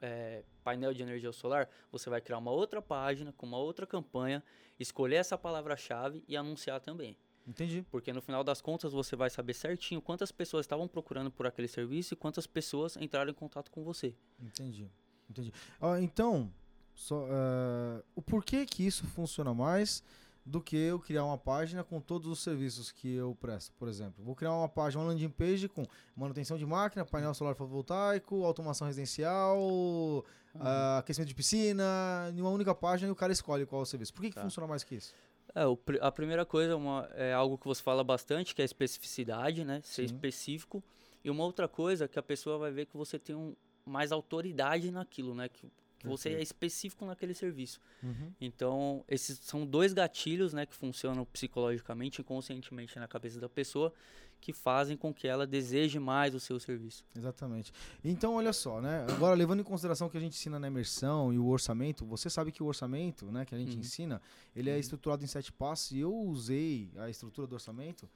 é, 0.00 0.42
painel 0.62 0.92
de 0.92 1.02
energia 1.02 1.32
solar, 1.32 1.68
você 1.90 2.08
vai 2.08 2.20
criar 2.20 2.38
uma 2.38 2.50
outra 2.50 2.80
página 2.80 3.32
com 3.32 3.46
uma 3.46 3.58
outra 3.58 3.86
campanha, 3.86 4.42
escolher 4.78 5.16
essa 5.16 5.36
palavra-chave 5.36 6.24
e 6.26 6.36
anunciar 6.36 6.80
também. 6.80 7.16
Entendi. 7.46 7.84
Porque 7.90 8.12
no 8.12 8.20
final 8.20 8.44
das 8.44 8.60
contas 8.60 8.92
você 8.92 9.16
vai 9.16 9.30
saber 9.30 9.54
certinho 9.54 10.00
quantas 10.00 10.30
pessoas 10.30 10.64
estavam 10.64 10.86
procurando 10.86 11.30
por 11.30 11.46
aquele 11.46 11.68
serviço 11.68 12.14
e 12.14 12.16
quantas 12.16 12.46
pessoas 12.46 12.96
entraram 12.96 13.30
em 13.30 13.34
contato 13.34 13.70
com 13.70 13.82
você. 13.82 14.14
Entendi. 14.40 14.88
Entendi. 15.28 15.52
Ah, 15.80 16.00
então, 16.00 16.52
só, 16.94 17.26
eh, 17.26 18.02
o 18.14 18.22
porquê 18.22 18.66
que 18.66 18.86
isso 18.86 19.06
funciona 19.06 19.54
mais 19.54 20.02
do 20.44 20.60
que 20.60 20.76
eu 20.76 20.98
criar 20.98 21.24
uma 21.24 21.36
página 21.38 21.84
com 21.84 22.00
todos 22.00 22.26
os 22.28 22.42
serviços 22.42 22.90
que 22.90 23.14
eu 23.14 23.36
presto, 23.40 23.72
por 23.78 23.88
exemplo. 23.88 24.24
Vou 24.24 24.34
criar 24.34 24.52
uma 24.54 24.68
página, 24.68 25.02
uma 25.02 25.08
landing 25.10 25.28
page 25.30 25.68
com 25.68 25.84
manutenção 26.16 26.56
de 26.56 26.64
máquina, 26.66 27.04
painel 27.04 27.34
solar 27.34 27.54
fotovoltaico, 27.54 28.44
automação 28.44 28.86
residencial, 28.86 30.24
ah, 30.58 30.98
aquecimento 30.98 31.28
de 31.28 31.34
piscina, 31.34 32.32
em 32.34 32.40
uma 32.40 32.50
única 32.50 32.74
página 32.74 33.08
e 33.08 33.12
o 33.12 33.16
cara 33.16 33.32
escolhe 33.32 33.66
qual 33.66 33.80
é 33.80 33.84
o 33.84 33.86
serviço. 33.86 34.12
Por 34.14 34.22
que, 34.22 34.30
que 34.30 34.34
Tá. 34.36 34.42
funciona 34.42 34.66
mais 34.66 34.82
que 34.82 34.94
isso? 34.96 35.14
É, 35.54 35.66
o 35.66 35.78
a 36.00 36.12
primeira 36.12 36.46
coisa 36.46 36.72
é, 36.72 36.76
uma- 36.76 37.08
é 37.14 37.32
algo 37.32 37.58
que 37.58 37.66
você 37.66 37.82
fala 37.82 38.02
bastante, 38.04 38.54
que 38.54 38.62
é 38.62 38.64
a 38.64 38.66
especificidade, 38.66 39.64
né? 39.64 39.80
Ser 39.82 40.06
Sim. 40.08 40.14
específico. 40.14 40.82
E 41.24 41.30
uma 41.30 41.44
outra 41.44 41.68
coisa 41.68 42.04
é 42.04 42.08
que 42.08 42.18
a 42.18 42.22
pessoa 42.22 42.56
vai 42.56 42.70
ver 42.70 42.86
que 42.86 42.96
você 42.96 43.18
tem 43.18 43.34
um, 43.36 43.54
mais 43.84 44.12
autoridade 44.12 44.90
naquilo, 44.92 45.34
né? 45.34 45.48
Que, 45.48 45.68
que 46.00 46.08
você 46.08 46.28
é 46.28 46.32
Perfeito. 46.32 46.46
específico 46.46 47.04
naquele 47.06 47.34
serviço. 47.34 47.78
Uhum. 48.02 48.32
Então, 48.40 49.04
esses 49.06 49.38
são 49.38 49.64
dois 49.66 49.92
gatilhos, 49.92 50.52
né, 50.52 50.66
que 50.66 50.74
funcionam 50.74 51.24
psicologicamente 51.26 52.20
e 52.20 52.24
conscientemente 52.24 52.98
na 52.98 53.06
cabeça 53.06 53.38
da 53.38 53.48
pessoa, 53.48 53.92
que 54.40 54.54
fazem 54.54 54.96
com 54.96 55.12
que 55.12 55.28
ela 55.28 55.46
deseje 55.46 55.98
mais 55.98 56.34
o 56.34 56.40
seu 56.40 56.58
serviço. 56.58 57.04
Exatamente. 57.14 57.70
Então, 58.02 58.36
olha 58.36 58.54
só, 58.54 58.80
né? 58.80 59.04
Agora, 59.10 59.34
levando 59.34 59.60
em 59.60 59.62
consideração 59.62 60.06
o 60.06 60.10
que 60.10 60.16
a 60.16 60.20
gente 60.20 60.32
ensina 60.32 60.58
na 60.58 60.66
imersão 60.66 61.30
e 61.30 61.38
o 61.38 61.46
orçamento, 61.46 62.06
você 62.06 62.30
sabe 62.30 62.50
que 62.50 62.62
o 62.62 62.66
orçamento, 62.66 63.26
né, 63.30 63.44
que 63.44 63.54
a 63.54 63.58
gente 63.58 63.74
Uhum. 63.74 63.80
ensina, 63.80 64.22
ele 64.56 64.70
é 64.70 64.78
estruturado 64.78 65.22
em 65.22 65.26
sete 65.26 65.52
passos 65.52 65.92
e 65.92 65.98
eu 66.00 66.14
usei 66.14 66.90
a 66.96 67.10
estrutura 67.10 67.46
do 67.46 67.52
orçamento, 67.52 68.08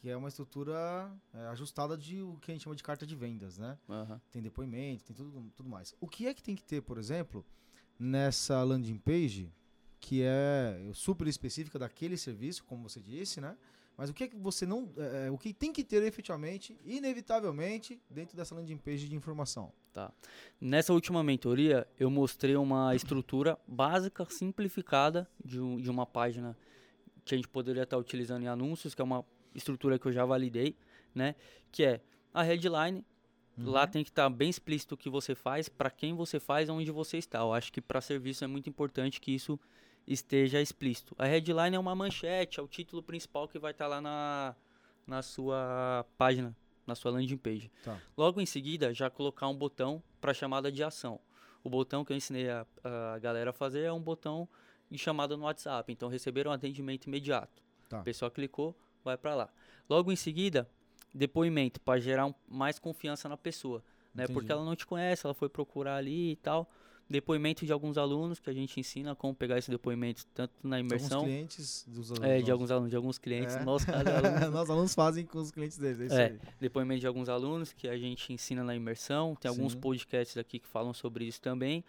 que 0.00 0.08
é 0.08 0.16
uma 0.16 0.28
estrutura 0.28 1.12
é, 1.34 1.46
ajustada 1.48 1.96
de 1.96 2.22
o 2.22 2.38
que 2.40 2.50
a 2.50 2.54
gente 2.54 2.64
chama 2.64 2.74
de 2.74 2.82
carta 2.82 3.06
de 3.06 3.14
vendas, 3.14 3.58
né? 3.58 3.78
Aham. 3.88 4.20
Tem 4.32 4.40
depoimento, 4.40 5.04
tem 5.04 5.14
tudo, 5.14 5.52
tudo 5.54 5.68
mais. 5.68 5.94
O 6.00 6.08
que 6.08 6.26
é 6.26 6.32
que 6.32 6.42
tem 6.42 6.56
que 6.56 6.64
ter, 6.64 6.80
por 6.80 6.96
exemplo, 6.96 7.44
nessa 7.98 8.62
landing 8.62 8.96
page, 8.96 9.52
que 10.00 10.22
é 10.22 10.90
super 10.94 11.28
específica 11.28 11.78
daquele 11.78 12.16
serviço, 12.16 12.64
como 12.64 12.88
você 12.88 12.98
disse, 12.98 13.42
né? 13.42 13.56
Mas 13.94 14.08
o 14.08 14.14
que 14.14 14.24
é 14.24 14.28
que 14.28 14.36
você 14.36 14.64
não. 14.64 14.90
é, 14.96 15.26
é, 15.26 15.30
o 15.30 15.36
que 15.36 15.52
tem 15.52 15.70
que 15.70 15.84
ter 15.84 16.02
efetivamente, 16.02 16.80
inevitavelmente, 16.86 18.00
dentro 18.08 18.34
dessa 18.34 18.54
landing 18.54 18.78
page 18.78 19.06
de 19.06 19.14
informação? 19.14 19.70
Nessa 20.58 20.94
última 20.94 21.22
mentoria, 21.22 21.86
eu 21.98 22.10
mostrei 22.10 22.56
uma 22.56 22.96
estrutura 22.96 23.58
básica, 23.68 24.24
simplificada 24.30 25.28
de, 25.44 25.58
de 25.82 25.90
uma 25.90 26.06
página 26.06 26.56
que 27.22 27.34
a 27.34 27.36
gente 27.36 27.48
poderia 27.48 27.82
estar 27.82 27.98
utilizando 27.98 28.42
em 28.42 28.48
anúncios, 28.48 28.94
que 28.94 29.02
é 29.02 29.04
uma 29.04 29.22
estrutura 29.54 29.98
que 29.98 30.06
eu 30.06 30.12
já 30.12 30.24
validei, 30.24 30.76
né? 31.14 31.34
Que 31.70 31.84
é 31.84 32.00
a 32.32 32.42
headline. 32.42 33.04
Lá 33.58 33.86
tem 33.86 34.02
que 34.02 34.08
estar 34.08 34.30
bem 34.30 34.48
explícito 34.48 34.94
o 34.94 34.96
que 34.96 35.10
você 35.10 35.34
faz, 35.34 35.68
para 35.68 35.90
quem 35.90 36.14
você 36.14 36.40
faz, 36.40 36.70
onde 36.70 36.90
você 36.90 37.18
está. 37.18 37.40
Eu 37.40 37.52
acho 37.52 37.70
que 37.70 37.80
para 37.80 38.00
serviço 38.00 38.42
é 38.42 38.46
muito 38.46 38.70
importante 38.70 39.20
que 39.20 39.32
isso 39.32 39.60
esteja 40.06 40.62
explícito. 40.62 41.14
A 41.18 41.26
headline 41.26 41.76
é 41.76 41.78
uma 41.78 41.94
manchete, 41.94 42.58
é 42.58 42.62
o 42.62 42.68
título 42.68 43.02
principal 43.02 43.46
que 43.46 43.58
vai 43.58 43.72
estar 43.72 43.86
lá 43.86 44.00
na, 44.00 44.56
na 45.06 45.22
sua 45.22 46.06
página, 46.16 46.56
na 46.86 46.94
sua 46.94 47.10
landing 47.10 47.36
page. 47.36 47.70
Tá. 47.84 48.00
Logo 48.16 48.40
em 48.40 48.46
seguida, 48.46 48.94
já 48.94 49.10
colocar 49.10 49.46
um 49.48 49.54
botão 49.54 50.02
para 50.20 50.32
chamada 50.32 50.72
de 50.72 50.82
ação. 50.82 51.20
O 51.62 51.68
botão 51.68 52.04
que 52.04 52.12
eu 52.12 52.16
ensinei 52.16 52.48
a, 52.48 52.66
a 52.82 53.18
galera 53.18 53.50
a 53.50 53.52
fazer 53.52 53.82
é 53.82 53.92
um 53.92 54.00
botão 54.00 54.48
de 54.90 54.96
chamada 54.96 55.36
no 55.36 55.44
WhatsApp. 55.44 55.92
Então, 55.92 56.08
receberam 56.08 56.50
um 56.50 56.54
atendimento 56.54 57.06
imediato. 57.06 57.62
Tá. 57.88 58.00
A 58.00 58.02
pessoa 58.02 58.30
clicou, 58.30 58.74
vai 59.04 59.16
para 59.16 59.34
lá. 59.34 59.48
Logo 59.88 60.10
em 60.12 60.16
seguida, 60.16 60.68
depoimento 61.14 61.80
para 61.80 62.00
gerar 62.00 62.26
um- 62.26 62.34
mais 62.48 62.78
confiança 62.78 63.28
na 63.28 63.36
pessoa, 63.36 63.82
né? 64.14 64.24
Entendi. 64.24 64.32
Porque 64.34 64.52
ela 64.52 64.64
não 64.64 64.76
te 64.76 64.86
conhece, 64.86 65.26
ela 65.26 65.34
foi 65.34 65.48
procurar 65.48 65.96
ali 65.96 66.32
e 66.32 66.36
tal. 66.36 66.70
Depoimento 67.08 67.66
de 67.66 67.72
alguns 67.72 67.98
alunos 67.98 68.38
que 68.38 68.48
a 68.48 68.52
gente 68.52 68.78
ensina 68.78 69.16
como 69.16 69.34
pegar 69.34 69.58
esse 69.58 69.68
depoimento 69.68 70.24
tanto 70.32 70.52
na 70.62 70.76
De 70.76 70.84
imersão, 70.86 71.18
Alguns 71.18 71.32
clientes 71.32 71.84
dos 71.88 72.12
alunos. 72.12 72.28
é, 72.28 72.34
de 72.34 72.38
nossos. 72.42 72.50
alguns 72.52 72.70
alunos, 72.70 72.90
de 72.90 72.96
alguns 72.96 73.18
clientes, 73.18 73.56
É. 73.56 73.58
é 73.60 73.64
Nós 74.52 74.70
alunos 74.70 74.94
fazem 74.94 75.26
com 75.26 75.38
os 75.40 75.50
clientes 75.50 75.76
deles, 75.76 76.00
é 76.02 76.06
isso 76.06 76.14
É. 76.14 76.26
aí. 76.26 76.38
depoimento 76.60 77.00
de 77.00 77.08
alguns 77.08 77.28
alunos 77.28 77.72
que 77.72 77.88
a 77.88 77.98
gente 77.98 78.32
ensina 78.32 78.62
na 78.62 78.76
imersão. 78.76 79.34
Tem 79.34 79.48
alguns 79.48 79.72
Sim. 79.72 79.80
podcasts 79.80 80.36
aqui 80.36 80.60
que 80.60 80.68
falam 80.68 80.94
sobre 80.94 81.24
isso 81.24 81.40
também. 81.40 81.82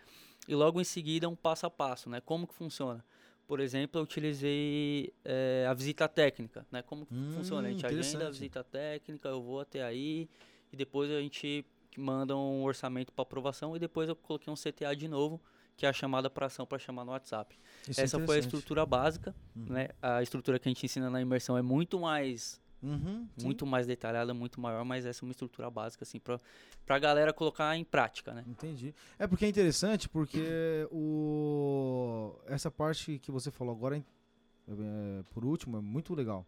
E 0.47 0.55
logo 0.55 0.81
em 0.81 0.83
seguida 0.83 1.29
um 1.29 1.35
passo 1.35 1.67
a 1.67 1.69
passo, 1.69 2.09
né? 2.09 2.19
Como 2.19 2.47
que 2.47 2.55
funciona? 2.55 3.05
Por 3.47 3.59
exemplo, 3.59 3.99
eu 3.99 4.03
utilizei 4.03 5.11
eh, 5.25 5.65
a 5.69 5.73
visita 5.73 6.07
técnica, 6.07 6.65
né? 6.71 6.81
Como 6.81 7.05
Hum, 7.11 7.31
funciona? 7.33 7.67
A 7.67 7.71
gente 7.71 7.85
agenda 7.85 8.27
a 8.27 8.29
visita 8.29 8.63
técnica, 8.63 9.27
eu 9.29 9.41
vou 9.41 9.59
até 9.59 9.83
aí 9.83 10.29
e 10.71 10.77
depois 10.77 11.11
a 11.11 11.19
gente 11.19 11.65
manda 11.97 12.35
um 12.37 12.63
orçamento 12.63 13.11
para 13.11 13.23
aprovação 13.23 13.75
e 13.75 13.79
depois 13.79 14.07
eu 14.07 14.15
coloquei 14.15 14.51
um 14.51 14.55
CTA 14.55 14.95
de 14.95 15.07
novo, 15.09 15.41
que 15.75 15.85
é 15.85 15.89
a 15.89 15.93
chamada 15.93 16.29
para 16.29 16.45
ação 16.45 16.65
para 16.65 16.79
chamar 16.79 17.03
no 17.03 17.11
WhatsApp. 17.11 17.57
Isso 17.89 17.99
é 17.99 18.03
Essa 18.05 18.19
foi 18.21 18.37
a 18.37 18.39
estrutura 18.39 18.85
básica, 18.85 19.35
Uhum. 19.53 19.65
né? 19.67 19.89
A 20.01 20.21
estrutura 20.23 20.57
que 20.57 20.69
a 20.69 20.71
gente 20.71 20.85
ensina 20.85 21.09
na 21.09 21.19
imersão 21.21 21.57
é 21.57 21.61
muito 21.61 21.99
mais 21.99 22.60
Uhum, 22.83 23.27
muito 23.43 23.65
mais 23.65 23.85
detalhada, 23.85 24.33
muito 24.33 24.59
maior, 24.59 24.83
mas 24.83 25.05
essa 25.05 25.23
é 25.23 25.25
uma 25.25 25.31
estrutura 25.31 25.69
básica, 25.69 26.03
assim, 26.03 26.19
pra, 26.19 26.39
pra 26.85 26.97
galera 26.97 27.31
colocar 27.31 27.75
em 27.77 27.83
prática, 27.83 28.33
né? 28.33 28.43
Entendi. 28.47 28.93
É 29.19 29.27
porque 29.27 29.45
é 29.45 29.47
interessante, 29.47 30.09
porque 30.09 30.87
o... 30.91 32.35
essa 32.47 32.71
parte 32.71 33.19
que 33.19 33.31
você 33.31 33.51
falou 33.51 33.75
agora, 33.75 33.97
é, 33.97 35.23
por 35.31 35.45
último, 35.45 35.77
é 35.77 35.81
muito 35.81 36.13
legal. 36.13 36.45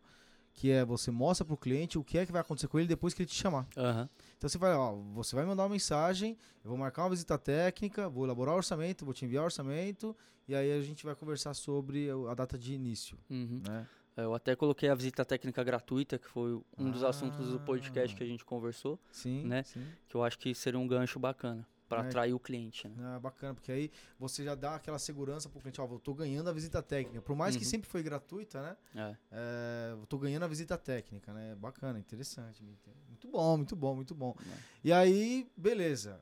Que 0.55 0.69
é 0.69 0.85
você 0.85 1.09
mostra 1.09 1.43
pro 1.43 1.57
cliente 1.57 1.97
o 1.97 2.03
que 2.03 2.17
é 2.17 2.25
que 2.25 2.31
vai 2.31 2.41
acontecer 2.41 2.67
com 2.67 2.77
ele 2.77 2.87
depois 2.87 3.13
que 3.13 3.23
ele 3.23 3.29
te 3.29 3.35
chamar. 3.35 3.67
Aham. 3.75 4.07
Então 4.37 4.47
você 4.47 4.57
vai, 4.57 4.73
ó, 4.75 4.93
você 5.13 5.35
vai 5.35 5.45
mandar 5.45 5.63
uma 5.63 5.69
mensagem, 5.69 6.37
eu 6.63 6.69
vou 6.69 6.77
marcar 6.77 7.03
uma 7.03 7.09
visita 7.09 7.37
técnica, 7.39 8.07
vou 8.07 8.23
elaborar 8.25 8.53
o 8.53 8.57
orçamento, 8.57 9.03
vou 9.03 9.13
te 9.15 9.25
enviar 9.25 9.41
o 9.41 9.45
orçamento, 9.45 10.15
e 10.47 10.53
aí 10.53 10.71
a 10.71 10.81
gente 10.81 11.05
vai 11.05 11.15
conversar 11.15 11.55
sobre 11.55 12.07
a 12.29 12.33
data 12.35 12.55
de 12.57 12.73
início, 12.73 13.17
Uhum. 13.31 13.61
né? 13.67 13.87
Eu 14.15 14.33
até 14.35 14.55
coloquei 14.55 14.89
a 14.89 14.95
visita 14.95 15.25
técnica 15.25 15.63
gratuita, 15.63 16.19
que 16.19 16.27
foi 16.27 16.61
um 16.77 16.91
dos 16.91 17.03
assuntos 17.03 17.47
do 17.49 17.55
Ah. 17.57 17.59
podcast 17.65 18.15
que 18.15 18.23
a 18.23 18.27
gente 18.27 18.45
conversou, 18.45 18.99
Sim, 19.11 19.43
Né? 19.45 19.63
sim. 19.63 19.85
que 20.07 20.15
eu 20.15 20.23
acho 20.23 20.37
que 20.37 20.53
seria 20.53 20.79
um 20.79 20.87
gancho 20.87 21.17
bacana 21.19 21.67
para 21.89 22.03
É. 22.03 22.07
atrair 22.07 22.33
o 22.33 22.39
cliente, 22.39 22.87
né? 22.87 22.95
Ah, 22.99 23.19
bacana, 23.19 23.53
porque 23.55 23.71
aí 23.71 23.91
você 24.19 24.43
já 24.43 24.53
dá 24.55 24.75
aquela 24.75 24.99
segurança 24.99 25.49
pro 25.49 25.59
cliente, 25.59 25.81
ó, 25.81 25.85
eu 25.85 25.99
tô 25.99 26.13
ganhando 26.13 26.47
a 26.49 26.53
visita 26.53 26.81
técnica. 26.81 27.21
Por 27.21 27.35
mais 27.35 27.55
que 27.55 27.63
Uhum. 27.63 27.69
sempre 27.69 27.89
foi 27.89 28.03
gratuita, 28.03 28.61
né? 28.61 28.77
É. 28.95 29.17
É, 29.31 29.91
eu 29.93 30.05
tô 30.05 30.17
ganhando 30.19 30.43
a 30.43 30.47
visita 30.47 30.77
técnica, 30.77 31.33
né? 31.33 31.55
Bacana, 31.55 31.97
interessante. 31.99 32.63
Muito 32.63 33.27
bom, 33.27 33.57
muito 33.57 33.75
bom, 33.75 33.95
muito 33.95 34.13
bom. 34.15 34.35
né? 34.45 34.57
E 34.83 34.93
aí, 34.93 35.49
beleza. 35.57 36.21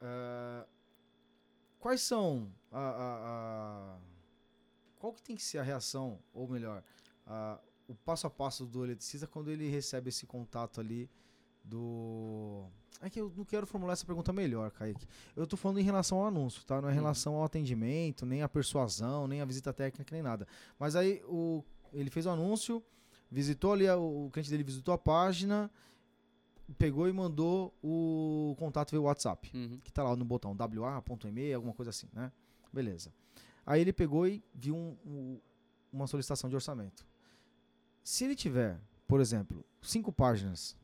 Ah, 0.00 0.64
quais 1.80 2.00
são 2.02 2.52
a, 2.70 2.78
a- 2.78 3.96
a- 3.96 3.98
qual 4.98 5.12
que 5.12 5.22
tem 5.22 5.36
que 5.36 5.42
ser 5.42 5.58
a 5.58 5.62
reação, 5.62 6.18
ou 6.32 6.48
melhor, 6.48 6.82
a, 7.26 7.58
o 7.88 7.94
passo 7.94 8.26
a 8.26 8.30
passo 8.30 8.64
do 8.66 8.84
eletricista 8.84 9.26
quando 9.26 9.50
ele 9.50 9.68
recebe 9.68 10.08
esse 10.08 10.26
contato 10.26 10.80
ali 10.80 11.10
do. 11.64 12.64
É 13.02 13.10
que 13.10 13.20
eu 13.20 13.30
não 13.36 13.44
quero 13.44 13.66
formular 13.66 13.92
essa 13.92 14.06
pergunta 14.06 14.32
melhor, 14.32 14.70
Kaique. 14.70 15.06
Eu 15.34 15.46
tô 15.46 15.56
falando 15.56 15.78
em 15.78 15.82
relação 15.82 16.18
ao 16.18 16.26
anúncio, 16.26 16.64
tá? 16.64 16.80
Não 16.80 16.88
é 16.88 16.92
em 16.92 16.94
Uhum. 16.94 17.02
relação 17.02 17.34
ao 17.34 17.44
atendimento, 17.44 18.24
nem 18.24 18.42
à 18.42 18.48
persuasão, 18.48 19.26
nem 19.28 19.40
à 19.40 19.44
visita 19.44 19.72
técnica, 19.72 20.14
nem 20.14 20.22
nada. 20.22 20.46
Mas 20.78 20.96
aí 20.96 21.22
o, 21.26 21.62
ele 21.92 22.08
fez 22.08 22.24
o 22.24 22.30
anúncio, 22.30 22.82
visitou 23.30 23.72
ali, 23.74 23.88
o 23.90 24.30
cliente 24.32 24.48
dele 24.50 24.62
visitou 24.64 24.94
a 24.94 24.98
página, 24.98 25.70
pegou 26.78 27.06
e 27.08 27.12
mandou 27.12 27.74
o 27.82 28.54
contato 28.58 28.90
via 28.92 29.00
WhatsApp 29.00 29.50
Uhum. 29.54 29.78
que 29.84 29.92
tá 29.92 30.02
lá 30.02 30.16
no 30.16 30.24
botão 30.24 30.52
WA.e-mail, 30.54 31.56
alguma 31.56 31.74
coisa 31.74 31.90
assim, 31.90 32.08
né? 32.14 32.32
Beleza. 32.72 33.12
Aí 33.66 33.80
ele 33.80 33.92
pegou 33.92 34.26
e 34.26 34.42
viu 34.54 34.74
um- 34.74 34.96
um- 35.04 35.40
uma 35.92 36.06
solicitação 36.06 36.48
de 36.48 36.56
orçamento. 36.56 37.06
Se 38.06 38.24
ele 38.24 38.36
tiver, 38.36 38.80
por 39.08 39.20
exemplo, 39.20 39.66
cinco 39.82 40.12
páginas 40.12 40.76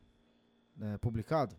né, 0.75 0.97
publicado, 0.97 1.55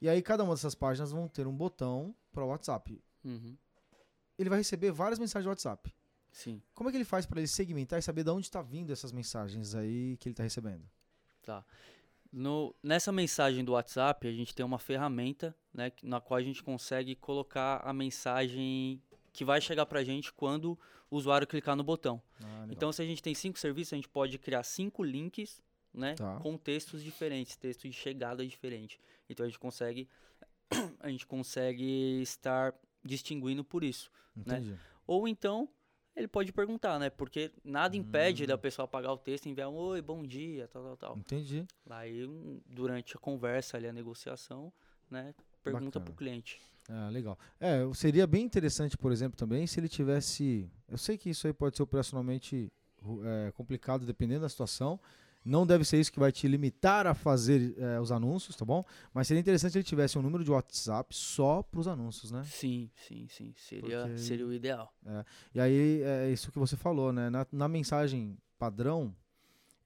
e 0.00 0.08
aí 0.08 0.22
cada 0.22 0.44
uma 0.44 0.54
dessas 0.54 0.76
páginas 0.76 1.10
vão 1.10 1.26
ter 1.26 1.48
um 1.48 1.52
botão 1.52 2.14
para 2.30 2.44
o 2.44 2.46
WhatsApp. 2.46 3.02
Uhum. 3.24 3.56
Ele 4.38 4.48
vai 4.48 4.58
receber 4.58 4.92
várias 4.92 5.18
mensagens 5.18 5.42
de 5.42 5.48
WhatsApp. 5.48 5.92
Sim. 6.30 6.62
Como 6.72 6.88
é 6.88 6.92
que 6.92 6.96
ele 6.96 7.04
faz 7.04 7.26
para 7.26 7.40
ele 7.40 7.48
segmentar 7.48 7.98
e 7.98 8.02
saber 8.02 8.22
de 8.22 8.30
onde 8.30 8.46
está 8.46 8.62
vindo 8.62 8.92
essas 8.92 9.10
mensagens 9.10 9.74
aí 9.74 10.16
que 10.18 10.28
ele 10.28 10.34
está 10.34 10.44
recebendo? 10.44 10.88
Tá. 11.42 11.64
No, 12.32 12.72
nessa 12.80 13.10
mensagem 13.10 13.64
do 13.64 13.72
WhatsApp, 13.72 14.28
a 14.28 14.32
gente 14.32 14.54
tem 14.54 14.64
uma 14.64 14.78
ferramenta 14.78 15.52
né, 15.74 15.90
na 16.00 16.20
qual 16.20 16.38
a 16.38 16.42
gente 16.44 16.62
consegue 16.62 17.16
colocar 17.16 17.78
a 17.78 17.92
mensagem 17.92 19.02
que 19.38 19.44
vai 19.44 19.60
chegar 19.60 19.86
pra 19.86 20.02
gente 20.02 20.32
quando 20.32 20.76
o 21.08 21.16
usuário 21.16 21.46
clicar 21.46 21.76
no 21.76 21.84
botão. 21.84 22.20
Ah. 22.42 22.66
Então, 22.70 22.90
se 22.90 23.00
a 23.00 23.04
gente 23.04 23.22
tem 23.22 23.34
cinco 23.36 23.56
serviços, 23.56 23.92
a 23.92 23.96
gente 23.96 24.08
pode 24.08 24.36
criar 24.36 24.64
cinco 24.64 25.04
links 25.04 25.62
né, 25.94 26.14
Tá. 26.16 26.40
com 26.40 26.56
textos 26.56 27.04
diferentes, 27.04 27.54
textos 27.56 27.88
de 27.88 27.96
chegada 27.96 28.44
diferente. 28.44 28.98
Então, 29.30 29.46
a 29.46 29.48
gente 29.48 29.58
consegue 29.60 30.08
a 30.98 31.08
gente 31.08 31.24
consegue 31.24 32.20
estar 32.20 32.74
distinguindo 33.04 33.62
por 33.62 33.84
isso. 33.84 34.10
Entendi. 34.36 34.76
Ou 35.06 35.28
então, 35.28 35.68
ele 36.16 36.26
pode 36.26 36.52
perguntar, 36.52 36.98
né? 36.98 37.08
Porque 37.08 37.52
nada 37.62 37.96
impede 37.96 38.42
Hum. 38.42 38.46
da 38.48 38.58
pessoa 38.58 38.86
apagar 38.86 39.12
o 39.12 39.16
texto 39.18 39.46
e 39.46 39.50
enviar 39.50 39.68
um 39.70 39.74
oi, 39.76 40.02
bom 40.02 40.24
dia, 40.26 40.66
tal, 40.66 40.82
tal, 40.82 40.96
tal. 40.96 41.16
Entendi. 41.16 41.64
Aí, 41.88 42.26
durante 42.66 43.16
a 43.16 43.20
conversa 43.20 43.76
ali, 43.76 43.86
a 43.86 43.92
negociação, 43.92 44.72
né? 45.08 45.32
Pergunta 45.62 45.98
Bacana. 45.98 46.04
pro 46.04 46.14
cliente. 46.14 46.60
Ah, 46.88 47.08
legal. 47.10 47.38
É, 47.60 47.80
seria 47.94 48.26
bem 48.26 48.44
interessante, 48.44 48.96
por 48.96 49.12
exemplo, 49.12 49.36
também, 49.36 49.66
se 49.66 49.78
ele 49.78 49.88
tivesse. 49.88 50.70
Eu 50.88 50.96
sei 50.96 51.18
que 51.18 51.28
isso 51.28 51.46
aí 51.46 51.52
pode 51.52 51.76
ser 51.76 51.82
operacionalmente 51.82 52.72
é, 53.24 53.52
complicado, 53.52 54.06
dependendo 54.06 54.40
da 54.42 54.48
situação. 54.48 54.98
Não 55.44 55.66
deve 55.66 55.84
ser 55.84 55.98
isso 56.00 56.12
que 56.12 56.18
vai 56.18 56.32
te 56.32 56.46
limitar 56.48 57.06
a 57.06 57.14
fazer 57.14 57.74
é, 57.78 58.00
os 58.00 58.10
anúncios, 58.10 58.56
tá 58.56 58.64
bom? 58.64 58.84
Mas 59.14 59.26
seria 59.28 59.40
interessante 59.40 59.72
se 59.72 59.78
ele 59.78 59.84
tivesse 59.84 60.18
um 60.18 60.22
número 60.22 60.42
de 60.44 60.50
WhatsApp 60.50 61.14
só 61.14 61.62
para 61.62 61.80
os 61.80 61.86
anúncios, 61.88 62.30
né? 62.30 62.42
Sim, 62.44 62.90
sim, 63.06 63.26
sim. 63.28 63.54
Seria, 63.56 64.02
Porque- 64.02 64.18
seria 64.18 64.46
o 64.46 64.52
ideal. 64.52 64.92
E 65.54 65.60
aí 65.60 66.02
é 66.02 66.30
isso 66.30 66.50
que 66.50 66.58
você 66.58 66.76
falou, 66.76 67.12
né? 67.12 67.30
Na, 67.30 67.46
na 67.52 67.68
mensagem 67.68 68.36
padrão, 68.58 69.14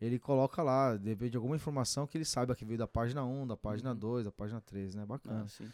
ele 0.04 0.18
coloca 0.18 0.62
lá, 0.62 0.96
depende 0.96 1.30
de 1.32 1.36
alguma 1.36 1.56
informação 1.56 2.06
que 2.06 2.16
ele 2.18 2.24
saiba 2.24 2.54
que 2.56 2.64
veio 2.64 2.78
da 2.78 2.86
página 2.88 3.24
1, 3.24 3.46
da 3.46 3.56
página 3.56 3.90
Uhum. 3.92 3.96
2, 3.98 4.24
da 4.24 4.32
página 4.32 4.60
3, 4.60 4.94
né? 4.94 5.06
Bacana. 5.06 5.46
Ah. 5.60 5.64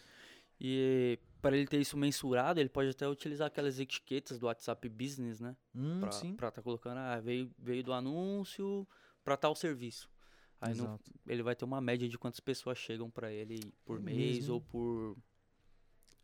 E 0.60 1.18
para 1.40 1.56
ele 1.56 1.66
ter 1.66 1.80
isso 1.80 1.96
mensurado, 1.96 2.58
ele 2.58 2.68
pode 2.68 2.90
até 2.90 3.08
utilizar 3.08 3.46
aquelas 3.46 3.78
etiquetas 3.78 4.38
do 4.38 4.46
WhatsApp 4.46 4.88
Business, 4.88 5.40
né? 5.40 5.56
Hum, 5.74 6.00
Pra, 6.00 6.10
sim. 6.12 6.34
pra 6.34 6.50
tá 6.50 6.60
colocando, 6.60 6.98
ah, 6.98 7.20
veio, 7.20 7.50
veio 7.58 7.82
do 7.84 7.92
anúncio 7.92 8.86
para 9.24 9.36
tal 9.36 9.54
serviço. 9.54 10.10
Aí 10.60 10.74
no- 10.74 10.98
ele 11.26 11.42
vai 11.42 11.54
ter 11.54 11.64
uma 11.64 11.80
média 11.80 12.08
de 12.08 12.18
quantas 12.18 12.40
pessoas 12.40 12.76
chegam 12.76 13.08
para 13.08 13.32
ele 13.32 13.72
por 13.84 13.98
É 13.98 14.02
mês 14.02 14.38
mesmo? 14.38 14.54
ou 14.54 14.60
por, 14.60 15.16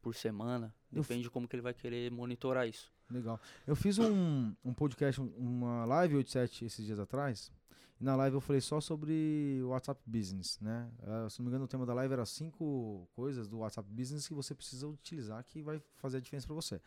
por 0.03 0.15
semana. 0.15 0.75
Eu 0.93 1.03
Depende 1.03 1.23
de 1.23 1.31
como 1.31 1.47
que 1.47 1.55
ele 1.55 1.63
vai 1.63 1.73
querer 1.73 2.11
monitorar 2.11 2.67
isso. 2.69 2.93
Legal. 3.15 3.41
Eu 3.67 3.77
fiz 3.77 3.99
um, 3.99 4.53
um 4.65 4.75
podcast, 4.75 5.21
um- 5.21 5.33
uma 5.39 5.85
live 5.85 6.17
87 6.17 6.65
esses 6.65 6.85
dias 6.85 6.99
atrás. 6.99 7.53
E 8.01 8.05
na 8.05 8.17
live 8.17 8.35
eu 8.37 8.41
falei 8.41 8.61
só 8.61 8.81
sobre 8.81 9.61
o 9.63 9.69
WhatsApp 9.69 10.01
Business, 10.05 10.59
né? 10.61 10.91
Ah, 11.05 11.29
se 11.31 11.39
não 11.39 11.45
me 11.45 11.51
engano, 11.51 11.65
o 11.65 11.69
tema 11.69 11.87
da 11.87 11.95
live 11.95 12.13
era 12.13 12.27
cinco 12.27 13.09
coisas 13.15 13.47
do 13.49 13.59
WhatsApp 13.59 13.89
Business 13.89 14.27
que 14.27 14.35
você 14.35 14.53
precisa 14.55 14.89
utilizar 14.89 15.43
que 15.45 15.63
vai 15.63 15.81
fazer 15.95 16.17
a 16.17 16.21
diferença 16.21 16.45
para 16.47 16.57
você. 16.57 16.81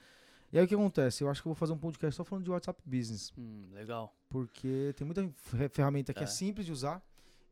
E 0.52 0.58
aí 0.60 0.66
o 0.66 0.68
que 0.68 0.76
acontece? 0.76 1.24
Eu 1.24 1.30
acho 1.30 1.42
que 1.42 1.48
eu 1.48 1.52
vou 1.52 1.56
fazer 1.56 1.72
um 1.74 1.78
podcast 1.78 2.16
só 2.16 2.24
falando 2.26 2.44
de 2.44 2.52
WhatsApp 2.52 2.82
Business, 2.86 3.32
Hum, 3.38 3.70
legal. 3.72 4.13
porque 4.30 4.94
tem 4.98 5.06
muita 5.06 5.28
fe- 5.30 5.70
ferramenta 5.70 6.13
que 6.13 6.20
é. 6.20 6.24
É. 6.24 6.28
simples 6.28 6.66
de 6.66 6.72
usar 6.74 7.02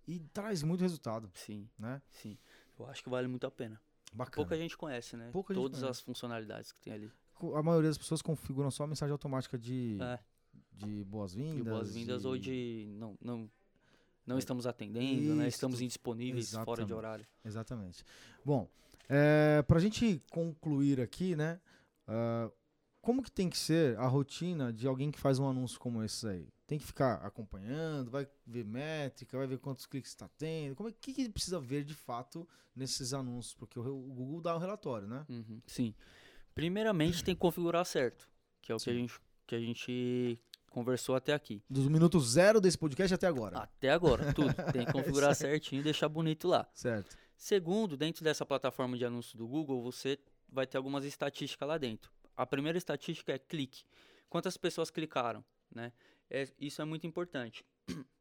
e 0.08 0.20
traz 0.20 0.62
muito 0.62 0.82
resultado, 0.82 1.30
Sim, 1.34 1.70
né? 1.80 2.02
sim. 2.10 2.38
Eu 2.78 2.86
acho 2.88 3.02
que 3.04 3.10
vale 3.10 3.28
muito 3.28 3.48
a 3.48 3.52
pena. 3.52 3.80
Bacana. 4.14 4.36
Pouca 4.36 4.58
gente 4.58 4.78
conhece, 4.78 5.16
né? 5.18 5.30
Pouca 5.32 5.54
gente 5.54 5.62
Todas 5.64 5.80
conhece. 5.80 6.00
as 6.00 6.06
funcionalidades 6.06 6.72
que 6.74 6.80
tem 6.82 6.94
ali. 6.94 7.12
A 7.56 7.62
maioria 7.63 7.89
das 7.89 7.98
pessoas 7.98 8.21
configuram 8.21 8.71
só 8.71 8.84
a 8.84 8.88
mensagem 8.88 9.12
automática 9.12 9.58
de, 9.58 9.98
É, 10.02 10.19
de 10.74 11.04
boas-vindas. 11.04 11.58
de 11.58 11.63
boas-vindas 11.63 12.26
ou 12.26 12.38
de 12.38 12.86
não, 12.98 13.17
não, 13.21 13.50
não 14.26 14.38
estamos 14.39 14.65
atendendo, 14.65 15.36
né? 15.36 15.48
Isso, 15.48 15.56
Estamos 15.58 15.80
tu- 15.80 15.84
indisponíveis 15.84 16.50
fora 16.52 16.63
de 16.63 16.69
exatamente. 16.69 16.93
horário. 16.93 17.28
Exatamente. 17.43 18.06
Bom, 18.43 18.69
é, 19.10 19.62
para 19.63 19.78
a 19.78 19.82
gente 19.82 20.21
concluir 20.32 21.00
aqui, 21.02 21.36
né? 21.36 21.60
ah, 22.08 22.50
como 23.02 23.21
que 23.21 23.32
tem 23.32 23.50
que 23.50 23.58
ser 23.58 23.95
a 24.00 24.08
rotina 24.08 24.74
de 24.74 24.88
alguém 24.88 25.12
que 25.12 25.19
faz 25.19 25.38
um 25.38 25.48
anúncio 25.48 25.80
como 25.80 26.02
esse 26.04 26.28
aí? 26.28 26.48
Tem 26.65 26.80
que 26.80 26.86
ficar 26.86 27.15
acompanhando, 27.24 28.10
vai 28.10 28.28
ver 28.48 28.65
métrica, 28.65 29.38
vai 29.38 29.45
ver 29.45 29.60
quantos 29.60 29.86
cliques 29.86 30.10
está 30.10 30.28
tendo. 30.39 30.76
Como 30.76 30.89
é 30.89 30.91
que, 30.91 31.13
que 31.13 31.21
ele 31.21 31.30
precisa 31.32 31.60
ver 31.60 31.84
de 31.84 31.93
fato 31.93 32.48
nesses 32.76 33.13
anúncios? 33.13 33.54
Porque 33.54 33.78
o, 33.78 33.84
o 33.84 34.12
Google 34.12 34.41
dá 34.41 34.56
o 34.56 34.58
relatório, 34.58 35.08
né? 35.08 35.24
Uhum, 35.30 35.62
Sim. 35.67 35.93
Primeiramente 36.56 37.22
tem 37.22 37.36
que 37.36 37.41
configurar 37.41 37.86
certo, 37.86 38.30
que 38.62 38.72
é 38.72 38.76
o 38.76 38.78
que 38.78 38.89
a, 38.89 38.94
gente, 38.94 39.20
que 39.46 39.56
a 39.56 39.60
gente 39.60 40.39
conversou 40.72 41.13
até 41.13 41.34
aqui. 41.34 41.62
Dos 41.70 41.89
minutos 41.89 42.32
zero 42.32 42.62
desse 42.62 42.78
podcast 42.78 43.13
até 43.13 43.28
agora. 43.28 43.58
Até 43.58 43.89
agora, 43.89 44.34
tudo. 44.34 44.54
Tem 44.72 44.86
que 44.86 44.91
configurar 44.94 45.36
certinho 45.36 45.82
e 45.82 45.84
deixar 45.84 46.08
bonito 46.08 46.48
lá. 46.48 46.65
Certo. 46.74 47.18
Segundo, 47.36 47.98
dentro 47.98 48.24
dessa 48.24 48.46
plataforma 48.46 48.98
de 48.98 49.04
anúncios 49.04 49.36
do 49.36 49.46
Google, 49.46 49.84
você 49.84 50.18
vai 50.48 50.65
ter 50.65 50.78
algumas 50.78 51.04
estatísticas 51.04 51.68
lá 51.68 51.78
dentro. 51.78 52.10
A 52.38 52.46
primeira 52.46 52.78
estatística 52.78 53.34
é 53.34 53.38
clique. 53.38 53.84
Quantas 54.30 54.56
pessoas 54.56 54.89
clicaram, 54.89 55.44
né? 55.70 55.91
É- 56.30 56.48
isso 56.58 56.82
é 56.82 56.86
muito 56.86 57.06
importante. 57.06 57.65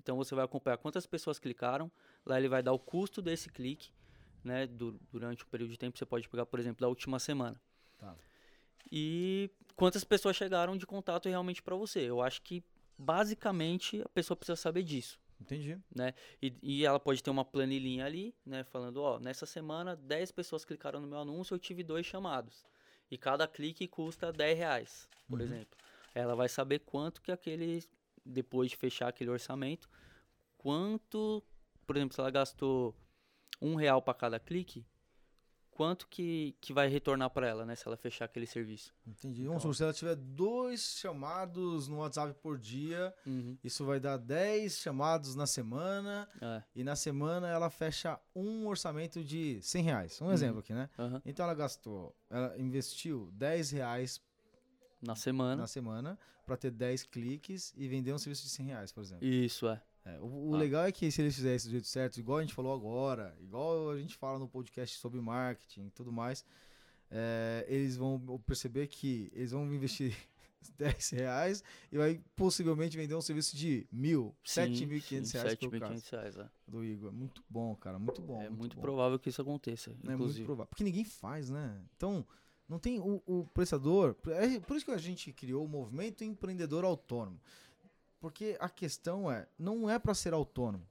Então 0.00 0.16
você 0.16 0.34
vai 0.34 0.42
acompanhar 0.42 0.78
quantas 0.78 1.04
pessoas 1.06 1.38
clicaram. 1.38 1.92
Lá 2.24 2.38
ele 2.38 2.48
vai 2.48 2.62
dar 2.62 2.72
o 2.72 2.78
custo 2.78 3.20
desse 3.20 3.50
clique, 3.50 3.90
né? 4.44 4.66
du- 4.66 4.98
durante 5.10 5.44
um 5.44 5.48
período 5.48 5.70
de 5.70 5.78
tempo. 5.78 5.96
Você 5.98 6.06
pode 6.06 6.28
pegar, 6.28 6.46
por 6.46 6.58
exemplo, 6.60 6.80
da 6.80 6.88
última 6.88 7.18
semana. 7.18 7.60
Tá. 7.98 8.14
E 8.90 9.50
quantas 9.76 10.04
pessoas 10.04 10.36
chegaram 10.36 10.76
de 10.76 10.86
contato 10.86 11.28
realmente 11.28 11.62
para 11.62 11.76
você. 11.76 12.00
Eu 12.00 12.22
acho 12.22 12.40
que 12.42 12.62
basicamente 12.96 14.00
a 14.02 14.08
pessoa 14.08 14.36
precisa 14.36 14.56
saber 14.56 14.82
disso. 14.82 15.18
Entendi. 15.40 15.78
E, 16.42 16.52
e 16.62 16.84
ela 16.84 16.98
pode 16.98 17.22
ter 17.22 17.30
uma 17.30 17.44
planilhinha 17.44 18.04
ali, 18.04 18.34
né? 18.44 18.64
Falando, 18.64 18.96
ó, 19.02 19.20
nessa 19.20 19.46
semana 19.46 19.94
10 19.94 20.32
pessoas 20.32 20.64
clicaram 20.64 21.00
no 21.00 21.06
meu 21.06 21.18
anúncio, 21.18 21.54
eu 21.54 21.58
tive 21.58 21.84
dois 21.84 22.04
chamados. 22.04 22.64
E 23.10 23.16
cada 23.16 23.46
clique 23.46 23.86
custa 23.86 24.32
10 24.32 24.58
reais, 24.58 25.08
por 25.28 25.38
Uhum. 25.40 25.46
exemplo. 25.46 25.78
Ela 26.14 26.34
vai 26.34 26.48
saber 26.48 26.80
quanto 26.80 27.22
que 27.22 27.30
aquele, 27.30 27.84
depois 28.24 28.70
de 28.70 28.76
fechar 28.76 29.08
aquele 29.08 29.30
orçamento, 29.30 29.88
quanto, 30.56 31.42
por 31.86 31.96
exemplo, 31.96 32.14
se 32.14 32.20
ela 32.20 32.30
gastou 32.30 32.94
um 33.60 33.74
real 33.74 34.00
para 34.02 34.14
cada 34.14 34.38
clique, 34.40 34.84
quanto 35.70 36.08
que, 36.08 36.56
que 36.60 36.72
vai 36.72 36.88
retornar 36.88 37.30
para 37.30 37.46
ela, 37.46 37.64
né? 37.64 37.76
Se 37.76 37.86
ela 37.86 37.96
fechar 37.96 38.24
aquele 38.24 38.46
serviço. 38.46 38.92
Entendi. 39.06 39.42
Então- 39.42 39.58
Vamos 39.58 39.76
se 39.76 39.82
ela 39.84 39.92
tiver 39.92 40.16
dois 40.16 40.96
chamados 40.98 41.86
no 41.86 41.98
WhatsApp 41.98 42.34
por 42.42 42.58
dia, 42.58 43.14
Uhum. 43.24 43.56
isso 43.62 43.84
vai 43.84 44.00
dar 44.00 44.16
10 44.16 44.78
chamados 44.78 45.36
na 45.36 45.46
semana. 45.46 46.28
É. 46.42 46.62
E 46.74 46.82
na 46.82 46.96
semana 46.96 47.48
ela 47.48 47.70
fecha 47.70 48.18
um 48.34 48.66
orçamento 48.66 49.22
de 49.22 49.60
100 49.62 49.82
reais. 49.84 50.20
Um 50.20 50.26
Uhum. 50.26 50.32
exemplo 50.32 50.58
aqui, 50.60 50.72
né? 50.74 50.90
aham. 50.98 51.22
Então 51.24 51.44
ela 51.44 51.54
gastou, 51.54 52.12
ela 52.28 52.58
investiu 52.58 53.30
10 53.32 53.70
reais 53.70 54.20
Na 55.00 55.14
semana. 55.14 55.56
na 55.62 55.66
semana 55.68 56.18
para 56.44 56.56
ter 56.56 56.72
10 56.72 57.04
cliques 57.04 57.72
e 57.76 57.86
vender 57.86 58.12
um 58.12 58.18
serviço 58.18 58.42
de 58.42 58.48
100 58.50 58.66
reais, 58.66 58.90
por 58.90 59.02
exemplo. 59.02 59.24
Isso, 59.24 59.68
é. 59.68 59.80
É, 60.04 60.18
o 60.20 60.50
o 60.50 60.54
Ah. 60.54 60.58
legal 60.58 60.84
é 60.86 60.92
que 60.92 61.10
se 61.10 61.20
eles 61.20 61.34
fizerem 61.34 61.56
isso 61.56 61.68
do 61.68 61.72
jeito 61.72 61.86
certo, 61.86 62.18
igual 62.18 62.38
a 62.38 62.40
gente 62.42 62.54
falou 62.54 62.72
agora, 62.74 63.36
igual 63.40 63.90
a 63.90 63.98
gente 63.98 64.14
fala 64.16 64.38
no 64.38 64.48
podcast 64.48 64.96
sobre 64.98 65.20
marketing 65.20 65.86
e 65.86 65.90
tudo 65.90 66.10
mais, 66.12 66.44
é, 67.10 67.64
eles 67.68 67.96
vão 67.96 68.18
perceber 68.46 68.86
que 68.86 69.30
eles 69.34 69.50
vão 69.52 69.64
investir 69.72 70.14
10 70.78 71.10
reais 71.10 71.62
e 71.90 71.96
vai 71.96 72.20
possivelmente 72.36 72.96
vender 72.96 73.14
um 73.14 73.20
serviço 73.20 73.56
de 73.56 73.86
mil, 73.92 74.34
7.500 74.44 75.32
reais 75.32 75.54
pelo 75.54 75.72
caso 75.80 75.94
7.500 75.94 76.10
reais, 76.10 76.36
é. 76.36 76.48
do 76.66 76.84
Igor. 76.84 77.12
Muito 77.12 77.42
bom, 77.48 77.74
cara, 77.76 77.98
muito 77.98 78.20
bom. 78.20 78.42
é 78.42 78.48
muito 78.50 78.76
bom. 78.76 78.82
provável 78.82 79.18
que 79.18 79.28
isso 79.28 79.40
aconteça, 79.42 79.90
É 79.90 79.94
muito 79.94 80.12
inclusive. 80.14 80.44
provável. 80.44 80.68
Porque 80.68 80.84
ninguém 80.84 81.04
faz, 81.04 81.48
né? 81.50 81.80
Então, 81.96 82.26
Não 82.68 82.78
tem 82.78 83.00
o, 83.00 83.22
o 83.26 83.46
prestador. 83.46 84.14
É 84.26 84.60
por 84.60 84.76
isso 84.76 84.84
que 84.84 84.90
a 84.92 84.98
gente 84.98 85.32
criou 85.32 85.64
o 85.64 85.68
movimento 85.68 86.22
empreendedor 86.22 86.84
autônomo. 86.84 87.40
Porque 88.20 88.56
a 88.60 88.68
questão 88.68 89.30
é, 89.30 89.46
não 89.58 89.88
é 89.88 89.98
para 89.98 90.14
ser 90.14 90.32
autônomo. 90.32 90.86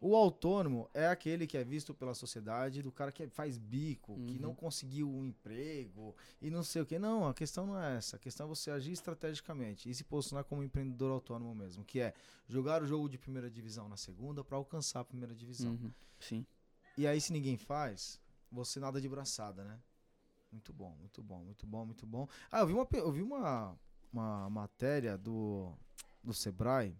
O 0.00 0.16
autônomo 0.16 0.88
é 0.94 1.06
aquele 1.06 1.46
que 1.46 1.58
é 1.58 1.62
visto 1.62 1.92
pela 1.92 2.14
sociedade 2.14 2.82
do 2.82 2.90
cara 2.90 3.12
que 3.12 3.28
faz 3.28 3.58
bico, 3.58 4.12
uhum. 4.12 4.26
que 4.26 4.38
não 4.38 4.54
conseguiu 4.54 5.10
um 5.10 5.26
emprego 5.26 6.16
e 6.40 6.50
não 6.50 6.62
sei 6.62 6.80
o 6.80 6.86
que. 6.86 6.98
Não, 6.98 7.28
a 7.28 7.34
questão 7.34 7.66
não 7.66 7.78
é 7.78 7.98
essa. 7.98 8.16
A 8.16 8.18
questão 8.18 8.46
é 8.46 8.48
você 8.48 8.70
agir 8.70 8.92
estrategicamente 8.92 9.90
e 9.90 9.94
se 9.94 10.02
posicionar 10.02 10.44
como 10.44 10.62
empreendedor 10.62 11.12
autônomo 11.12 11.54
mesmo, 11.54 11.84
que 11.84 12.00
é 12.00 12.14
jogar 12.48 12.82
o 12.82 12.86
jogo 12.86 13.10
de 13.10 13.18
primeira 13.18 13.50
divisão 13.50 13.90
na 13.90 13.96
segunda 13.98 14.42
para 14.42 14.56
alcançar 14.56 15.00
a 15.00 15.04
primeira 15.04 15.34
divisão. 15.34 15.72
Uhum. 15.72 15.92
Sim. 16.18 16.46
E 16.96 17.06
aí, 17.06 17.20
se 17.20 17.30
ninguém 17.30 17.58
faz, 17.58 18.18
você 18.50 18.80
nada 18.80 19.02
de 19.02 19.08
braçada, 19.08 19.62
né? 19.64 19.78
Muito 20.50 20.72
bom, 20.72 20.96
muito 20.98 21.22
bom, 21.22 21.44
muito 21.44 21.66
bom, 21.66 21.84
muito 21.84 22.06
bom. 22.06 22.26
Ah, 22.50 22.60
eu 22.60 22.66
vi 22.66 22.72
uma, 22.72 22.88
eu 22.94 23.12
vi 23.12 23.22
uma, 23.22 23.76
uma 24.10 24.48
matéria 24.48 25.16
do, 25.18 25.72
do 26.22 26.34
Sebrae. 26.34 26.96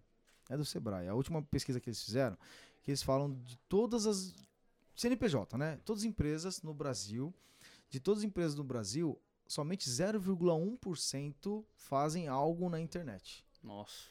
É 0.49 0.57
do 0.57 0.65
Sebrae. 0.65 1.07
A 1.07 1.13
última 1.13 1.41
pesquisa 1.41 1.79
que 1.79 1.89
eles 1.89 2.03
fizeram 2.03 2.37
que 2.83 2.91
eles 2.91 3.03
falam 3.03 3.33
de 3.43 3.57
todas 3.69 4.05
as 4.07 4.33
CNPJ, 4.95 5.57
né? 5.57 5.79
Todas 5.85 6.03
as 6.03 6.05
empresas 6.05 6.61
no 6.61 6.73
Brasil, 6.73 7.33
de 7.89 7.99
todas 7.99 8.19
as 8.19 8.25
empresas 8.25 8.55
no 8.55 8.63
Brasil, 8.63 9.19
somente 9.47 9.89
0,1% 9.89 11.65
fazem 11.75 12.27
algo 12.27 12.69
na 12.69 12.79
internet. 12.79 13.45
Nossa. 13.63 14.09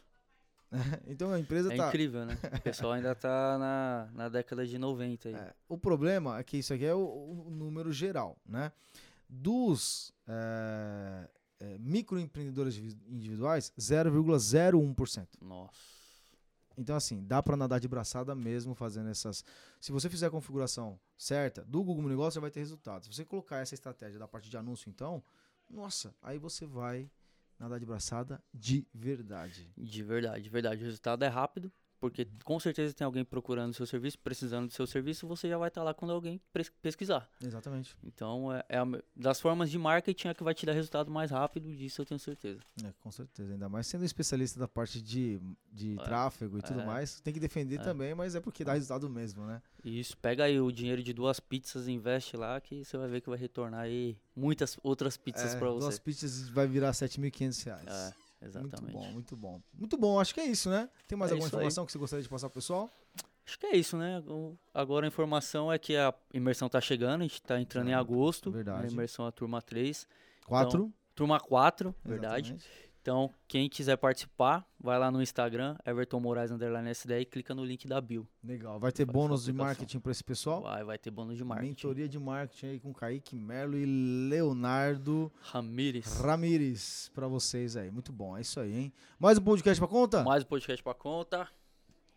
então 1.06 1.32
a 1.32 1.38
empresa 1.38 1.72
é 1.72 1.76
tá. 1.76 1.86
É 1.86 1.88
incrível, 1.88 2.24
né? 2.24 2.38
O 2.58 2.60
pessoal 2.60 2.92
ainda 2.92 3.14
tá 3.14 3.58
na, 3.58 4.08
na 4.12 4.28
década 4.28 4.66
de 4.66 4.78
90 4.78 5.28
aí. 5.28 5.34
É, 5.34 5.54
o 5.68 5.76
problema 5.76 6.38
é 6.38 6.44
que 6.44 6.56
isso 6.56 6.72
aqui 6.72 6.84
é 6.84 6.94
o, 6.94 7.46
o 7.46 7.50
número 7.50 7.92
geral, 7.92 8.36
né? 8.46 8.72
Dos 9.28 10.12
é, 10.26 11.28
é, 11.60 11.78
microempreendedores 11.78 12.76
individuais, 13.06 13.72
0,01%. 13.78 15.28
Nossa. 15.40 16.00
Então, 16.76 16.96
assim, 16.96 17.22
dá 17.22 17.42
para 17.42 17.56
nadar 17.56 17.78
de 17.78 17.86
braçada 17.86 18.34
mesmo 18.34 18.74
fazendo 18.74 19.10
essas. 19.10 19.44
Se 19.78 19.92
você 19.92 20.08
fizer 20.08 20.26
a 20.26 20.30
configuração 20.30 20.98
certa 21.16 21.62
do 21.64 21.84
Google 21.84 22.08
Negócio, 22.08 22.32
você 22.32 22.40
vai 22.40 22.50
ter 22.50 22.60
resultado. 22.60 23.04
Se 23.04 23.12
você 23.12 23.24
colocar 23.24 23.58
essa 23.58 23.74
estratégia 23.74 24.18
da 24.18 24.26
parte 24.26 24.48
de 24.48 24.56
anúncio, 24.56 24.88
então, 24.88 25.22
nossa, 25.68 26.14
aí 26.22 26.38
você 26.38 26.64
vai 26.64 27.10
nadar 27.58 27.78
de 27.78 27.84
braçada 27.84 28.42
de 28.54 28.86
verdade. 28.94 29.70
De 29.76 30.02
verdade, 30.02 30.42
de 30.42 30.48
verdade. 30.48 30.82
O 30.82 30.86
resultado 30.86 31.22
é 31.22 31.28
rápido, 31.28 31.70
porque 32.00 32.26
com 32.44 32.58
certeza 32.58 32.94
tem 32.94 33.04
alguém 33.04 33.24
procurando 33.24 33.72
o 33.72 33.74
seu 33.74 33.86
serviço, 33.86 34.18
precisando 34.18 34.68
do 34.68 34.72
seu 34.72 34.86
serviço, 34.86 35.28
você 35.28 35.48
já 35.48 35.58
vai 35.58 35.68
estar 35.68 35.82
lá 35.82 35.92
quando 35.92 36.12
alguém 36.12 36.40
pesquisar. 36.80 37.28
Exatamente. 37.44 37.94
Então, 38.02 38.52
é, 38.52 38.64
é 38.70 38.78
a, 38.78 38.86
das 39.14 39.38
formas 39.38 39.70
de 39.70 39.78
marketing 39.78 40.28
é 40.28 40.34
que 40.34 40.42
vai 40.42 40.54
te 40.54 40.64
dar 40.64 40.72
resultado 40.72 41.10
mais 41.10 41.30
rápido, 41.30 41.74
disso 41.76 42.00
eu 42.00 42.06
tenho 42.06 42.18
certeza. 42.18 42.60
É, 42.82 42.92
com 43.00 43.10
certeza. 43.10 43.52
Ainda 43.52 43.68
mais 43.68 43.86
sendo 43.86 44.04
especialista 44.04 44.58
da 44.58 44.66
parte 44.66 45.00
de, 45.02 45.40
de 45.70 45.98
é, 46.00 46.02
tráfego 46.02 46.58
e 46.58 46.62
tudo 46.62 46.80
é, 46.80 46.86
mais, 46.86 47.20
tem 47.20 47.34
que 47.34 47.40
defender 47.40 47.80
é. 47.80 47.82
também, 47.82 48.14
mas 48.14 48.34
é 48.34 48.40
porque 48.40 48.64
dá 48.64 48.72
resultado 48.72 49.08
mesmo, 49.10 49.44
né? 49.44 49.60
Isso, 49.84 50.16
pega 50.16 50.44
aí 50.44 50.58
o 50.58 50.72
dinheiro 50.72 51.02
de 51.02 51.12
duas 51.12 51.38
pizzas, 51.38 51.86
investe 51.86 52.36
lá, 52.36 52.60
que 52.60 52.82
você 52.82 52.96
vai 52.96 53.08
ver 53.08 53.20
que 53.20 53.28
vai 53.28 53.38
retornar 53.38 53.80
aí 53.80 54.16
muitas 54.34 54.78
outras 54.82 55.18
pizzas 55.18 55.54
é, 55.54 55.58
para 55.58 55.68
você. 55.70 55.80
Duas 55.80 55.98
pizzas 55.98 56.48
vai 56.48 56.66
virar 56.66 56.92
7.500 56.92 57.64
reais. 57.64 57.88
É. 57.88 58.29
Exatamente. 58.42 58.92
Muito 58.94 58.98
bom, 58.98 59.12
muito 59.12 59.36
bom. 59.36 59.62
Muito 59.74 59.96
bom, 59.98 60.20
acho 60.20 60.34
que 60.34 60.40
é 60.40 60.46
isso, 60.46 60.70
né? 60.70 60.88
Tem 61.06 61.16
mais 61.16 61.30
é 61.30 61.34
alguma 61.34 61.48
informação 61.48 61.82
aí. 61.82 61.86
que 61.86 61.92
você 61.92 61.98
gostaria 61.98 62.22
de 62.22 62.28
passar 62.28 62.48
pro 62.48 62.60
pessoal? 62.60 62.90
Acho 63.46 63.58
que 63.58 63.66
é 63.66 63.76
isso, 63.76 63.96
né? 63.96 64.22
Agora 64.72 65.06
a 65.06 65.08
informação 65.08 65.72
é 65.72 65.78
que 65.78 65.96
a 65.96 66.14
imersão 66.32 66.68
tá 66.68 66.80
chegando, 66.80 67.22
a 67.22 67.24
gente 67.24 67.42
tá 67.42 67.60
entrando 67.60 67.88
é, 67.88 67.90
em 67.90 67.94
agosto. 67.94 68.50
Verdade. 68.50 68.86
A 68.86 68.90
imersão 68.90 69.26
a 69.26 69.32
turma 69.32 69.60
3. 69.60 70.06
4. 70.46 70.68
Então, 70.68 70.92
turma 71.14 71.40
4, 71.40 71.94
verdade. 72.04 72.56
Então, 73.02 73.32
quem 73.48 73.66
quiser 73.66 73.96
participar, 73.96 74.66
vai 74.78 74.98
lá 74.98 75.10
no 75.10 75.22
Instagram, 75.22 75.74
Everton 75.86 76.20
Moraes 76.20 76.50
Underline 76.50 76.90
SD 76.90 77.20
e 77.20 77.24
clica 77.24 77.54
no 77.54 77.64
link 77.64 77.88
da 77.88 77.98
Bill. 77.98 78.28
Legal. 78.44 78.78
Vai 78.78 78.92
ter 78.92 79.06
bônus 79.06 79.44
de 79.44 79.54
marketing 79.54 80.00
para 80.00 80.12
esse 80.12 80.22
pessoal? 80.22 80.62
Vai, 80.62 80.84
vai 80.84 80.98
ter 80.98 81.10
bônus 81.10 81.38
de 81.38 81.42
marketing. 81.42 81.68
Mentoria 81.68 82.06
de 82.06 82.18
marketing 82.18 82.66
aí 82.66 82.80
com 82.80 82.92
Kaique 82.92 83.36
Merlo 83.36 83.78
e 83.78 83.86
Leonardo 84.28 85.32
Ramires. 85.40 86.20
Ramires 86.20 87.10
para 87.14 87.26
vocês 87.26 87.74
aí. 87.74 87.90
Muito 87.90 88.12
bom. 88.12 88.36
É 88.36 88.42
isso 88.42 88.60
aí, 88.60 88.76
hein? 88.76 88.92
Mais 89.18 89.38
um 89.38 89.42
podcast 89.42 89.80
para 89.80 89.88
conta? 89.88 90.22
Mais 90.22 90.42
um 90.42 90.46
podcast 90.46 90.82
para 90.82 90.94
conta. 90.94 91.48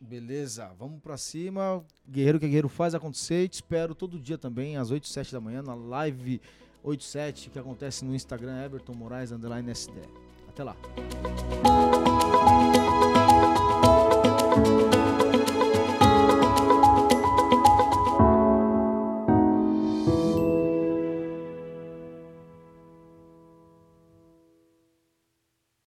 Beleza, 0.01 0.69
vamos 0.77 0.99
para 0.99 1.15
cima. 1.15 1.81
Guerreiro 2.05 2.41
que 2.41 2.45
guerreiro 2.45 2.67
faz 2.67 2.93
acontecer. 2.93 3.47
Te 3.47 3.53
espero 3.53 3.95
todo 3.95 4.19
dia 4.19 4.37
também, 4.37 4.75
às 4.75 4.91
8 4.91 5.07
7 5.07 5.31
da 5.31 5.39
manhã, 5.39 5.63
na 5.63 5.75
live 5.75 6.41
87 6.83 7.49
que 7.49 7.57
acontece 7.57 8.03
no 8.03 8.13
Instagram 8.13 8.61
Everton 8.65 8.93
Moraes 8.93 9.31
Underline. 9.31 9.71
Até 10.53 10.63
lá. 10.63 10.75